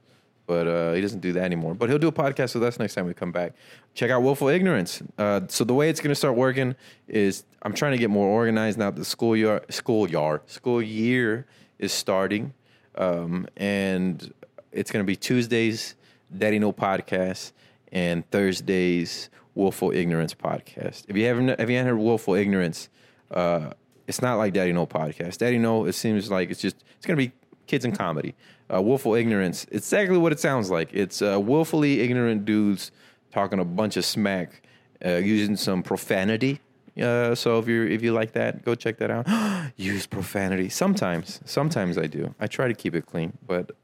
but 0.47 0.67
uh, 0.67 0.93
he 0.93 1.01
doesn't 1.01 1.21
do 1.21 1.33
that 1.33 1.45
anymore. 1.45 1.75
But 1.75 1.89
he'll 1.89 1.99
do 1.99 2.09
a 2.09 2.13
podcast 2.13 2.55
with 2.55 2.65
us 2.65 2.79
next 2.79 2.95
time 2.95 3.07
we 3.07 3.15
come 3.15 3.33
back. 3.33 3.53
Check 3.95 4.11
out 4.11 4.23
Willful 4.23 4.49
Ignorance. 4.49 5.03
Uh, 5.19 5.43
so 5.49 5.65
the 5.65 5.75
way 5.75 5.89
it's 5.89 6.01
going 6.01 6.11
to 6.11 6.15
start 6.15 6.37
working 6.37 6.75
is 7.09 7.45
I'm 7.63 7.73
trying 7.73 7.93
to 7.93 7.99
get 7.99 8.11
more 8.11 8.29
organized 8.29 8.79
now. 8.79 8.91
The 8.91 9.05
school 9.05 9.37
year, 9.37 9.63
school 9.69 10.09
year, 10.09 10.43
school 10.47 10.83
year 10.83 11.47
is 11.79 11.93
starting, 11.93 12.55
um, 12.97 13.47
and 13.57 14.33
it's 14.73 14.91
going 14.91 15.05
to 15.05 15.07
be 15.07 15.17
Tuesdays, 15.17 15.95
Daddy 16.37 16.59
No 16.59 16.73
podcast, 16.73 17.53
and 17.93 18.29
Thursdays, 18.31 19.31
Willful 19.55 19.93
Ignorance 19.93 20.35
podcast. 20.35 21.05
If 21.09 21.17
you 21.17 21.27
haven't, 21.27 21.51
if 21.51 21.69
you 21.71 21.77
haven't 21.77 21.95
heard 21.95 22.03
Willful 22.03 22.35
Ignorance, 22.35 22.89
uh, 23.31 23.71
it's 24.07 24.23
not 24.23 24.37
like 24.37 24.53
Daddy 24.53 24.73
No 24.73 24.87
podcast. 24.87 25.39
Daddy 25.39 25.59
No, 25.59 25.85
it 25.85 25.93
seems 25.93 26.31
like 26.31 26.51
it's 26.51 26.61
just 26.61 26.77
it's 26.97 27.07
going 27.07 27.19
to 27.19 27.27
be 27.27 27.33
kids 27.67 27.85
and 27.85 27.97
comedy. 27.97 28.35
Uh, 28.73 28.81
willful 28.81 29.15
ignorance. 29.15 29.65
It's 29.71 29.87
exactly 29.93 30.17
what 30.17 30.33
it 30.33 30.41
sounds 30.41 30.71
like. 30.71 30.89
It's 30.93 31.21
uh, 31.21 31.39
willfully 31.41 32.01
ignorant 32.01 32.45
dudes 32.45 32.91
talking 33.31 33.59
a 33.59 33.65
bunch 33.65 33.97
of 33.97 34.05
smack, 34.05 34.63
uh, 35.05 35.17
using 35.17 35.57
some 35.57 35.83
profanity. 35.83 36.61
Uh, 37.01 37.35
so 37.35 37.59
if 37.59 37.69
you 37.69 37.85
if 37.85 38.03
you 38.03 38.13
like 38.13 38.33
that, 38.33 38.65
go 38.65 38.75
check 38.75 38.99
that 38.99 39.11
out. 39.11 39.27
Use 39.77 40.07
profanity 40.07 40.69
sometimes. 40.69 41.41
Sometimes 41.45 41.97
I 41.97 42.07
do. 42.07 42.35
I 42.39 42.47
try 42.47 42.69
to 42.69 42.75
keep 42.75 42.95
it 42.95 43.07
clean, 43.07 43.37
but 43.47 43.71
it 43.71 43.77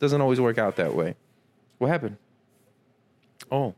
doesn't 0.00 0.20
always 0.20 0.40
work 0.40 0.58
out 0.58 0.76
that 0.76 0.94
way. 0.94 1.14
What 1.78 1.88
happened? 1.88 2.16
Oh. 3.50 3.74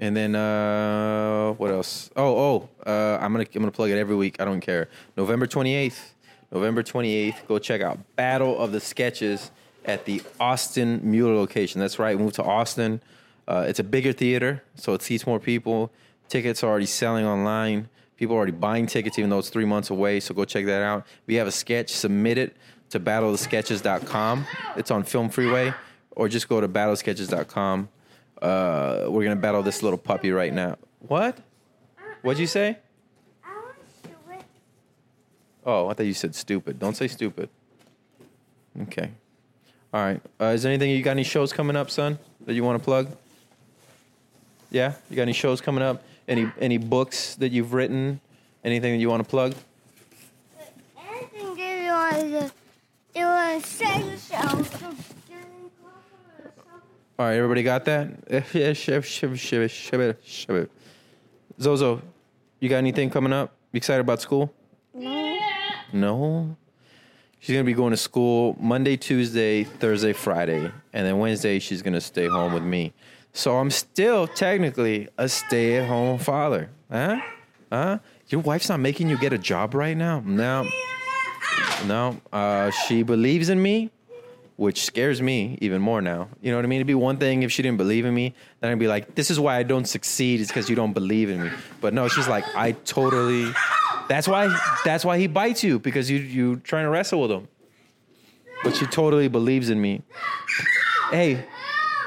And 0.00 0.16
then 0.16 0.36
uh, 0.36 1.52
what 1.54 1.70
else? 1.70 2.10
Oh, 2.14 2.36
oh, 2.38 2.68
uh, 2.86 3.18
I'm 3.20 3.32
gonna 3.32 3.46
I'm 3.54 3.62
gonna 3.62 3.72
plug 3.72 3.90
it 3.90 3.98
every 3.98 4.14
week. 4.14 4.40
I 4.40 4.44
don't 4.44 4.60
care. 4.60 4.88
November 5.16 5.46
28th, 5.46 6.12
November 6.52 6.82
28th. 6.82 7.46
Go 7.46 7.58
check 7.58 7.80
out 7.80 7.98
Battle 8.16 8.58
of 8.58 8.72
the 8.72 8.80
Sketches 8.80 9.50
at 9.84 10.04
the 10.04 10.22
Austin 10.38 11.00
Mueller 11.02 11.34
location. 11.34 11.80
That's 11.80 11.98
right. 11.98 12.18
Move 12.18 12.32
to 12.34 12.42
Austin. 12.42 13.00
Uh, 13.46 13.64
it's 13.66 13.78
a 13.78 13.84
bigger 13.84 14.12
theater, 14.12 14.62
so 14.74 14.92
it 14.92 15.02
seats 15.02 15.26
more 15.26 15.40
people. 15.40 15.90
Tickets 16.28 16.62
are 16.62 16.68
already 16.68 16.86
selling 16.86 17.24
online. 17.24 17.88
People 18.16 18.34
are 18.34 18.38
already 18.38 18.52
buying 18.52 18.86
tickets, 18.86 19.18
even 19.18 19.30
though 19.30 19.38
it's 19.38 19.48
three 19.48 19.64
months 19.64 19.90
away. 19.90 20.20
So 20.20 20.34
go 20.34 20.44
check 20.44 20.66
that 20.66 20.82
out. 20.82 21.06
You 21.26 21.38
have 21.38 21.46
a 21.46 21.52
sketch, 21.52 21.90
submit 21.90 22.36
it 22.36 22.56
to 22.90 23.00
battleofthesketches.com. 23.00 24.46
It's 24.76 24.90
on 24.90 25.04
Film 25.04 25.30
Freeway, 25.30 25.72
or 26.12 26.28
just 26.28 26.48
go 26.48 26.60
to 26.60 26.68
battleofsketches.com. 26.68 27.88
Uh, 28.42 29.06
we're 29.08 29.24
gonna 29.24 29.36
battle 29.36 29.62
this 29.62 29.82
little 29.82 29.98
puppy 29.98 30.30
right 30.30 30.52
now. 30.52 30.76
What? 31.00 31.38
What'd 32.22 32.40
you 32.40 32.46
say? 32.46 32.78
I 33.44 33.54
want 33.54 33.76
to 34.02 34.08
do 34.08 34.14
it. 34.32 34.42
Oh, 35.68 35.88
I 35.88 35.92
thought 35.92 36.06
you 36.06 36.14
said 36.14 36.34
stupid. 36.34 36.78
Don't 36.78 36.96
say 36.96 37.08
stupid. 37.08 37.50
Okay. 38.84 39.10
All 39.92 40.02
right. 40.02 40.22
Uh, 40.40 40.46
is 40.46 40.62
there 40.62 40.72
anything 40.72 40.90
you 40.90 41.02
got 41.02 41.10
any 41.10 41.24
shows 41.24 41.52
coming 41.52 41.76
up, 41.76 41.90
son, 41.90 42.18
that 42.46 42.54
you 42.54 42.64
want 42.64 42.78
to 42.78 42.84
plug? 42.84 43.14
Yeah, 44.70 44.94
you 45.10 45.16
got 45.16 45.24
any 45.24 45.34
shows 45.34 45.60
coming 45.60 45.82
up? 45.82 46.02
Any 46.26 46.50
any 46.58 46.78
books 46.78 47.34
that 47.34 47.52
you've 47.52 47.74
written? 47.74 48.18
Anything 48.64 48.94
that 48.94 48.98
you 48.98 49.10
want 49.10 49.22
to 49.22 49.28
plug? 49.28 49.54
Anything 51.12 51.54
that 51.56 51.82
you 51.84 51.90
want 51.90 52.16
to 52.16 52.50
do 53.14 53.26
a 53.26 53.60
sex 53.62 54.30
show. 54.30 54.64
All 57.18 57.26
right, 57.26 57.34
everybody 57.34 57.62
got 57.62 57.84
that? 57.84 58.08
Zozo, 61.60 62.00
you 62.58 62.70
got 62.70 62.76
anything 62.76 63.10
coming 63.10 63.34
up? 63.34 63.52
You 63.72 63.76
excited 63.76 64.00
about 64.00 64.22
school? 64.22 64.54
No. 65.92 66.56
She's 67.40 67.54
gonna 67.54 67.64
be 67.64 67.72
going 67.72 67.92
to 67.92 67.96
school 67.96 68.56
Monday, 68.60 68.96
Tuesday, 68.96 69.64
Thursday, 69.64 70.12
Friday, 70.12 70.70
and 70.92 71.06
then 71.06 71.18
Wednesday 71.18 71.58
she's 71.60 71.82
gonna 71.82 72.00
stay 72.00 72.26
home 72.26 72.52
with 72.52 72.64
me. 72.64 72.92
So 73.32 73.56
I'm 73.58 73.70
still 73.70 74.26
technically 74.26 75.08
a 75.16 75.28
stay-at-home 75.28 76.18
father. 76.18 76.70
Huh? 76.90 77.20
Huh? 77.70 77.98
Your 78.28 78.40
wife's 78.40 78.68
not 78.68 78.80
making 78.80 79.08
you 79.08 79.16
get 79.18 79.32
a 79.32 79.38
job 79.38 79.74
right 79.74 79.96
now? 79.96 80.22
No. 80.24 80.68
No. 81.86 82.20
Uh, 82.32 82.70
she 82.70 83.02
believes 83.04 83.48
in 83.48 83.62
me, 83.62 83.90
which 84.56 84.84
scares 84.84 85.22
me 85.22 85.56
even 85.60 85.80
more 85.80 86.02
now. 86.02 86.28
You 86.40 86.50
know 86.50 86.58
what 86.58 86.64
I 86.64 86.68
mean? 86.68 86.78
It'd 86.78 86.86
be 86.88 86.94
one 86.94 87.18
thing 87.18 87.44
if 87.44 87.52
she 87.52 87.62
didn't 87.62 87.78
believe 87.78 88.04
in 88.04 88.14
me, 88.14 88.34
then 88.60 88.72
I'd 88.72 88.78
be 88.78 88.88
like, 88.88 89.14
"This 89.14 89.30
is 89.30 89.38
why 89.38 89.56
I 89.56 89.62
don't 89.62 89.86
succeed. 89.86 90.40
It's 90.40 90.50
because 90.50 90.68
you 90.68 90.74
don't 90.74 90.92
believe 90.92 91.30
in 91.30 91.44
me." 91.44 91.50
But 91.80 91.94
no, 91.94 92.08
she's 92.08 92.26
like, 92.26 92.44
"I 92.56 92.72
totally." 92.72 93.52
That's 94.08 94.26
why. 94.26 94.56
That's 94.84 95.04
why 95.04 95.18
he 95.18 95.26
bites 95.26 95.62
you 95.62 95.78
because 95.78 96.10
you 96.10 96.18
you 96.18 96.56
trying 96.56 96.84
to 96.84 96.90
wrestle 96.90 97.20
with 97.20 97.30
him. 97.30 97.48
But 98.64 98.74
she 98.74 98.86
totally 98.86 99.28
believes 99.28 99.70
in 99.70 99.80
me. 99.80 100.02
Hey, 101.10 101.44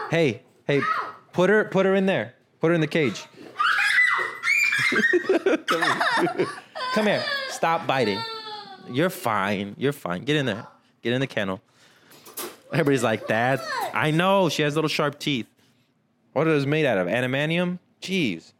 hey, 0.09 0.41
hey! 0.65 0.81
Put 1.33 1.49
her 1.49 1.65
put 1.65 1.85
her 1.85 1.95
in 1.95 2.05
there. 2.05 2.33
Put 2.59 2.69
her 2.69 2.73
in 2.73 2.81
the 2.81 2.87
cage. 2.87 3.23
Come 6.93 7.07
here. 7.07 7.23
Stop 7.49 7.87
biting. 7.87 8.19
You're 8.89 9.09
fine. 9.09 9.75
You're 9.77 9.93
fine. 9.93 10.23
Get 10.23 10.35
in 10.35 10.45
there. 10.45 10.67
Get 11.01 11.13
in 11.13 11.21
the 11.21 11.27
kennel. 11.27 11.61
Everybody's 12.71 13.03
like 13.03 13.27
that. 13.27 13.61
I 13.93 14.11
know 14.11 14.49
she 14.49 14.61
has 14.61 14.75
little 14.75 14.89
sharp 14.89 15.19
teeth. 15.19 15.47
What 16.33 16.47
are 16.47 16.51
those 16.51 16.65
made 16.65 16.85
out 16.85 16.97
of? 16.97 17.07
Animanium? 17.07 17.79
Jeez. 18.01 18.53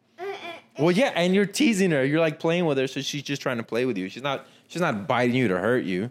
Well, 0.80 0.92
yeah, 0.92 1.12
and 1.16 1.36
you're 1.36 1.46
teasing 1.46 1.92
her. 1.92 2.04
You're 2.06 2.20
like 2.20 2.40
playing 2.40 2.66
with 2.66 2.78
her, 2.78 2.88
so 2.88 3.02
she's 3.02 3.24
just 3.24 3.42
trying 3.42 3.58
to 3.58 3.64
play 3.64 3.86
with 3.86 3.98
you. 3.98 4.10
She's 4.10 4.24
not. 4.24 4.46
She's 4.68 4.82
not 4.82 5.06
biting 5.08 5.36
you 5.36 5.48
to 5.50 5.58
hurt 5.60 5.84
you. 5.84 6.10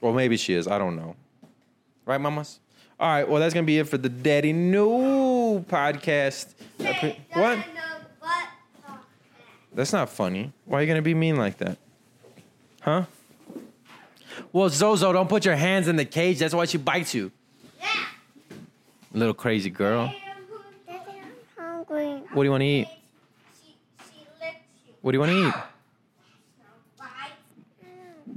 Well, 0.00 0.12
maybe 0.12 0.36
she 0.36 0.54
is. 0.54 0.66
I 0.66 0.78
don't 0.78 0.96
know. 0.96 1.14
Right, 2.04 2.20
mamas? 2.20 2.58
All 2.98 3.08
right. 3.08 3.28
Well, 3.28 3.40
that's 3.40 3.54
gonna 3.54 3.66
be 3.66 3.78
it 3.78 3.88
for 3.88 3.96
the 3.98 4.08
Daddy 4.08 4.52
No 4.52 5.60
podcast. 5.68 6.54
Pre- 6.78 7.18
What? 7.32 7.58
That's 9.72 9.92
not 9.92 10.08
funny. 10.08 10.52
Why 10.66 10.78
are 10.78 10.82
you 10.82 10.86
gonna 10.88 11.02
be 11.02 11.14
mean 11.14 11.36
like 11.36 11.58
that? 11.58 11.78
Huh? 12.80 13.04
Well, 14.52 14.68
Zozo, 14.68 15.12
don't 15.12 15.28
put 15.28 15.44
your 15.44 15.56
hands 15.56 15.88
in 15.88 15.96
the 15.96 16.04
cage. 16.04 16.38
That's 16.38 16.54
why 16.54 16.64
she 16.66 16.78
bites 16.78 17.14
you. 17.14 17.32
Yeah. 17.80 17.86
Little 19.12 19.34
crazy 19.34 19.70
girl. 19.70 20.12
I'm 20.88 20.94
hungry. 21.56 22.06
What 22.32 22.42
do 22.42 22.44
you 22.44 22.50
want 22.50 22.60
to 22.62 22.66
eat? 22.66 22.88
She, 23.62 23.74
she 24.10 24.26
licks 24.40 24.56
you. 24.86 24.93
What 25.04 25.12
do 25.12 25.16
you 25.16 25.20
want 25.20 25.32
to 25.32 25.48
eat? 25.48 25.54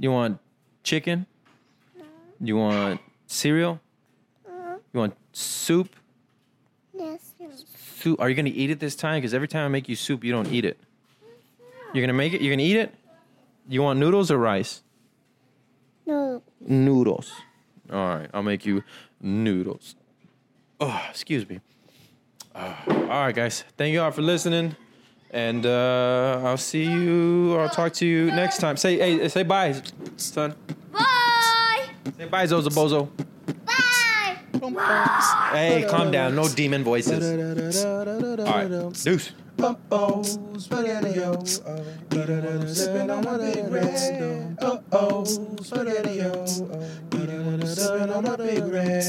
You 0.00 0.12
want 0.12 0.38
chicken? 0.82 1.24
You 2.38 2.58
want 2.58 3.00
cereal? 3.26 3.80
You 4.92 5.00
want 5.00 5.16
soup? 5.32 5.96
Yes. 6.92 7.32
Soup. 7.96 8.20
Are 8.20 8.28
you 8.28 8.34
gonna 8.34 8.50
eat 8.54 8.68
it 8.68 8.80
this 8.80 8.94
time? 8.94 9.16
Because 9.16 9.32
every 9.32 9.48
time 9.48 9.64
I 9.64 9.68
make 9.68 9.88
you 9.88 9.96
soup, 9.96 10.22
you 10.22 10.30
don't 10.30 10.52
eat 10.52 10.66
it. 10.66 10.78
You're 11.94 12.02
gonna 12.02 12.12
make 12.12 12.34
it. 12.34 12.42
You're 12.42 12.52
gonna 12.52 12.64
eat 12.64 12.76
it. 12.76 12.94
You 13.66 13.80
want 13.80 13.98
noodles 13.98 14.30
or 14.30 14.36
rice? 14.36 14.82
No. 16.04 16.42
Noodles. 16.60 17.32
All 17.90 17.96
right, 17.96 18.28
I'll 18.34 18.42
make 18.42 18.66
you 18.66 18.84
noodles. 19.22 19.94
Oh, 20.78 21.02
excuse 21.08 21.48
me. 21.48 21.60
Uh, 22.54 22.74
all 22.86 23.06
right, 23.06 23.34
guys. 23.34 23.64
Thank 23.78 23.94
you 23.94 24.02
all 24.02 24.10
for 24.10 24.20
listening, 24.20 24.76
and 25.30 25.66
uh, 25.66 26.40
I'll 26.42 26.56
see 26.56 26.84
you. 26.84 27.56
I'll 27.58 27.68
talk 27.68 27.92
to 27.94 28.06
you 28.06 28.30
next 28.30 28.58
time. 28.58 28.76
Say 28.76 28.98
hey, 28.98 29.28
say 29.28 29.42
bye, 29.42 29.74
son. 30.16 30.54
Bye. 30.90 31.84
Say 32.16 32.24
bye, 32.26 32.46
Zozo 32.46 32.70
Bozo. 32.70 33.08
Bye. 33.64 34.38
Hey, 35.52 35.86
calm 35.88 36.10
down. 36.10 36.34
No 36.34 36.48
demon 36.48 36.82
voices. 36.82 37.22
All 37.84 38.04
right, 38.44 38.92
deuce. 39.04 39.32
Uh-oh, 39.60 40.22
spaghetti-o. 40.56 41.32
On 43.10 43.24
my 43.24 43.36
big 43.36 43.66
red. 43.72 43.98
Spaghetti-o. 45.60 46.38
On 48.14 48.22
my 48.22 48.36
big 48.36 48.64
red. 48.64 49.02